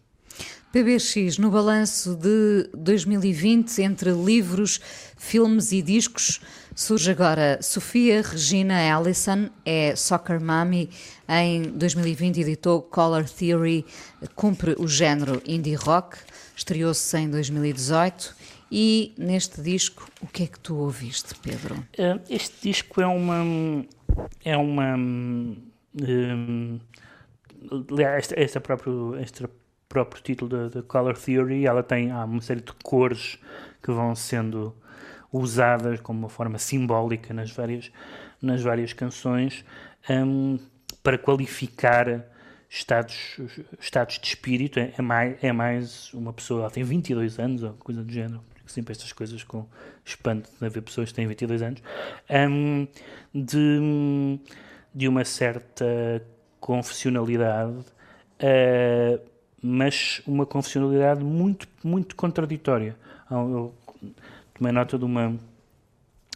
PBX, 0.72 1.38
no 1.38 1.52
balanço 1.52 2.16
de 2.16 2.70
2020, 2.78 3.82
entre 3.82 4.12
livros, 4.12 4.80
filmes 5.18 5.74
e 5.74 5.82
discos, 5.82 6.40
surge 6.74 7.12
agora 7.12 7.60
Sofia 7.62 8.22
Regina 8.22 8.76
Allison, 8.76 9.50
é 9.66 9.94
Soccer 9.98 10.40
Mommy, 10.40 10.90
em 11.28 11.64
2020 11.64 12.40
editou 12.40 12.82
Color 12.82 13.30
Theory, 13.30 13.86
cumpre 14.34 14.74
o 14.80 14.88
género 14.88 15.42
indie 15.46 15.76
rock, 15.76 16.18
estreou-se 16.56 17.18
em 17.18 17.30
2018 17.30 18.34
e 18.72 19.14
neste 19.18 19.62
disco, 19.62 20.08
o 20.22 20.28
que 20.28 20.44
é 20.44 20.48
que 20.48 20.58
tu 20.58 20.78
ouviste, 20.78 21.36
Pedro? 21.44 21.86
Eh, 21.98 22.18
este 22.30 22.70
disco 22.70 23.02
é 23.02 23.08
uma... 23.08 23.86
é 24.46 24.56
uma... 24.56 24.96
Um, 24.96 26.80
este, 28.18 28.34
este, 28.40 28.60
próprio, 28.62 29.18
este 29.20 29.46
próprio 29.92 30.24
título 30.24 30.70
da 30.70 30.82
Color 30.82 31.18
Theory, 31.18 31.66
ela 31.66 31.84
tem 31.84 32.12
há 32.12 32.24
uma 32.24 32.42
série 32.42 32.62
de 32.62 32.72
cores 32.82 33.38
que 33.84 33.92
vão 33.92 34.16
sendo 34.16 34.74
usadas 35.34 36.00
como 36.00 36.20
uma 36.20 36.30
forma 36.30 36.58
simbólica 36.58 37.34
nas 37.34 37.52
várias, 37.52 37.92
nas 38.42 38.62
várias 38.62 38.94
canções 38.94 39.66
um, 40.10 40.58
para 41.04 41.18
qualificar 41.18 42.26
estados, 42.70 43.38
estados 43.82 44.18
de 44.18 44.28
espírito. 44.28 44.80
É, 44.80 44.94
é, 44.98 45.02
mais, 45.02 45.44
é 45.44 45.52
mais 45.52 46.14
uma 46.14 46.32
pessoa, 46.32 46.62
ela 46.62 46.72
tem 46.72 46.84
22 46.84 47.38
anos 47.38 47.62
ou 47.62 47.74
coisa 47.74 48.02
do 48.02 48.12
género, 48.12 48.42
sempre 48.66 48.94
estas 48.94 49.12
coisas 49.12 49.44
com 49.44 49.68
espanto 50.06 50.50
de 50.58 50.66
haver 50.66 50.82
pessoas 50.84 51.10
que 51.10 51.16
têm 51.16 51.28
22 51.28 51.62
anos, 51.62 51.84
um, 52.30 52.88
de, 53.36 54.40
de 54.96 55.08
uma 55.10 55.26
certa 55.26 55.86
confessionalidade. 56.62 57.86
Uh, 58.42 59.31
mas 59.62 60.22
uma 60.26 60.46
confessionalidade 60.46 61.24
muito, 61.24 61.68
muito 61.84 62.16
contraditória. 62.16 62.96
Eu 63.30 63.74
tomei 64.54 64.72
nota 64.72 64.98
de 64.98 65.06
uma, 65.06 65.38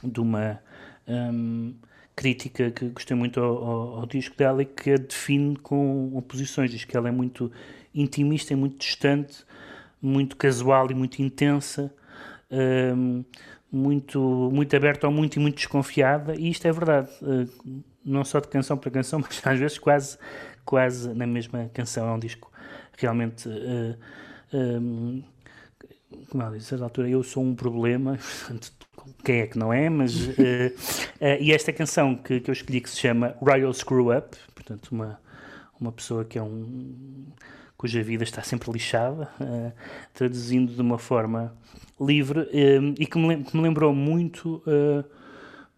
de 0.03 0.19
uma 0.19 0.59
um, 1.07 1.73
crítica 2.15 2.71
que 2.71 2.89
gostei 2.89 3.17
muito 3.17 3.39
ao, 3.39 3.63
ao, 3.63 3.99
ao, 3.99 4.05
disco 4.05 4.38
dela 4.38 4.61
e 4.61 4.65
que 4.65 4.91
a 4.91 4.97
define 4.97 5.55
com 5.57 6.15
oposições. 6.15 6.71
Diz 6.71 6.85
que 6.85 6.95
ela 6.95 7.09
é 7.09 7.11
muito 7.11 7.51
intimista, 7.93 8.53
é 8.53 8.55
muito 8.55 8.77
distante, 8.77 9.43
muito 10.01 10.35
casual 10.35 10.89
e 10.91 10.93
muito 10.93 11.21
intensa, 11.21 11.91
um, 12.95 13.23
muito, 13.71 14.49
muito 14.53 14.75
aberta 14.75 15.07
ao 15.07 15.11
muito 15.11 15.38
e 15.38 15.39
muito 15.39 15.55
desconfiada, 15.55 16.35
e 16.35 16.49
isto 16.49 16.67
é 16.67 16.71
verdade. 16.71 17.09
Uh, 17.21 17.83
não 18.05 18.23
só 18.23 18.39
de 18.39 18.47
canção 18.47 18.77
para 18.77 18.91
canção, 18.91 19.19
mas 19.25 19.41
às 19.43 19.59
vezes 19.59 19.79
quase, 19.79 20.17
quase 20.63 21.13
na 21.13 21.25
mesma 21.25 21.69
canção. 21.73 22.07
É 22.07 22.11
um 22.11 22.19
disco 22.19 22.51
realmente. 22.97 23.47
Um, 24.53 25.23
eh, 25.23 25.36
como 26.29 26.43
ela 26.43 26.58
disse, 26.58 26.75
a 26.75 26.79
altura 26.79 27.10
eu 27.10 27.23
sou 27.23 27.43
um 27.43 27.55
problema, 27.55 28.17
portanto, 28.39 28.71
quem 29.23 29.41
é 29.41 29.47
que 29.47 29.58
não 29.58 29.73
é, 29.73 29.89
mas. 29.89 30.27
Uh, 30.27 30.31
uh, 31.21 31.41
e 31.41 31.51
esta 31.51 31.71
canção 31.73 32.15
que, 32.15 32.39
que 32.39 32.49
eu 32.49 32.53
escolhi 32.53 32.81
que 32.81 32.89
se 32.89 32.97
chama 32.97 33.36
Royal 33.41 33.73
Screw 33.73 34.15
Up, 34.15 34.38
portanto, 34.53 34.89
uma, 34.91 35.19
uma 35.79 35.91
pessoa 35.91 36.23
que 36.23 36.38
é 36.38 36.43
um. 36.43 37.25
cuja 37.77 38.01
vida 38.01 38.23
está 38.23 38.41
sempre 38.41 38.71
lixada, 38.71 39.29
uh, 39.39 39.71
traduzindo 40.13 40.73
de 40.73 40.81
uma 40.81 40.97
forma 40.97 41.55
livre, 41.99 42.47
e 42.99 43.05
que 43.05 43.17
me, 43.17 43.43
que 43.43 43.55
me 43.55 43.63
lembrou 43.63 43.93
muito 43.95 44.62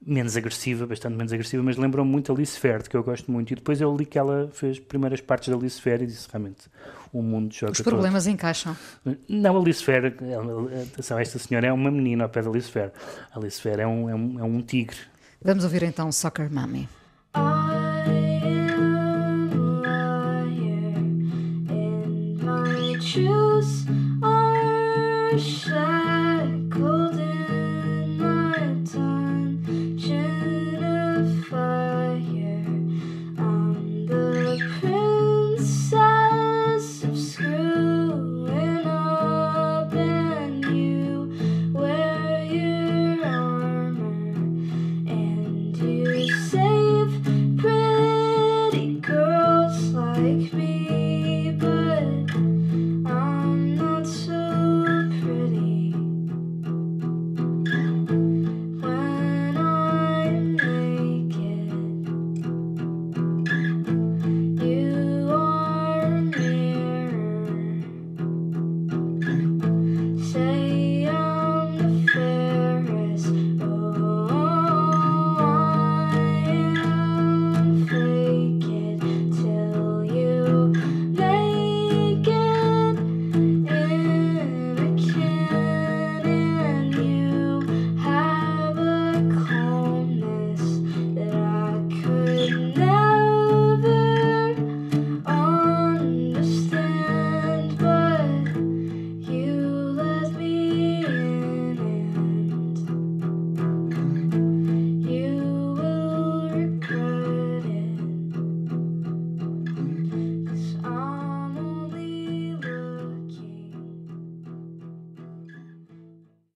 menos 0.07 0.37
agressiva, 0.37 0.87
bastante 0.87 1.17
menos 1.17 1.33
agressiva, 1.33 1.61
mas 1.61 1.75
lembrou-me 1.75 2.09
muito 2.09 2.31
a 2.31 2.35
Alice 2.35 2.57
Fair, 2.57 2.81
que 2.89 2.95
eu 2.95 3.03
gosto 3.03 3.29
muito. 3.29 3.51
E 3.51 3.55
depois 3.55 3.81
eu 3.81 3.93
li 3.95 4.05
que 4.05 4.17
ela 4.17 4.49
fez 4.53 4.79
primeiras 4.79 5.19
partes 5.19 5.49
da 5.49 5.55
Alice 5.55 5.81
Fair 5.81 6.01
e 6.01 6.07
disse 6.07 6.27
realmente 6.31 6.69
o 7.11 7.21
mundo 7.21 7.53
joga 7.53 7.73
Os 7.73 7.81
problemas 7.81 8.23
todo. 8.23 8.33
encaixam. 8.33 8.75
Não, 9.27 9.57
a 9.57 9.61
Alice 9.61 9.83
Fair, 9.83 10.15
atenção, 10.93 11.19
esta 11.19 11.37
senhora 11.37 11.67
é 11.67 11.73
uma 11.73 11.91
menina 11.91 12.23
ao 12.23 12.29
pé 12.29 12.41
da 12.41 12.49
Alice 12.49 12.71
Fair. 12.71 12.91
A 13.33 13.37
Alice 13.37 13.61
Fair 13.61 13.81
é 13.81 13.87
um, 13.87 14.09
é 14.09 14.15
um, 14.15 14.39
é 14.39 14.43
um 14.43 14.61
tigre. 14.61 14.97
Vamos 15.41 15.65
ouvir 15.65 15.83
então 15.83 16.11
Soccer 16.11 16.51
Mommy. 16.51 16.87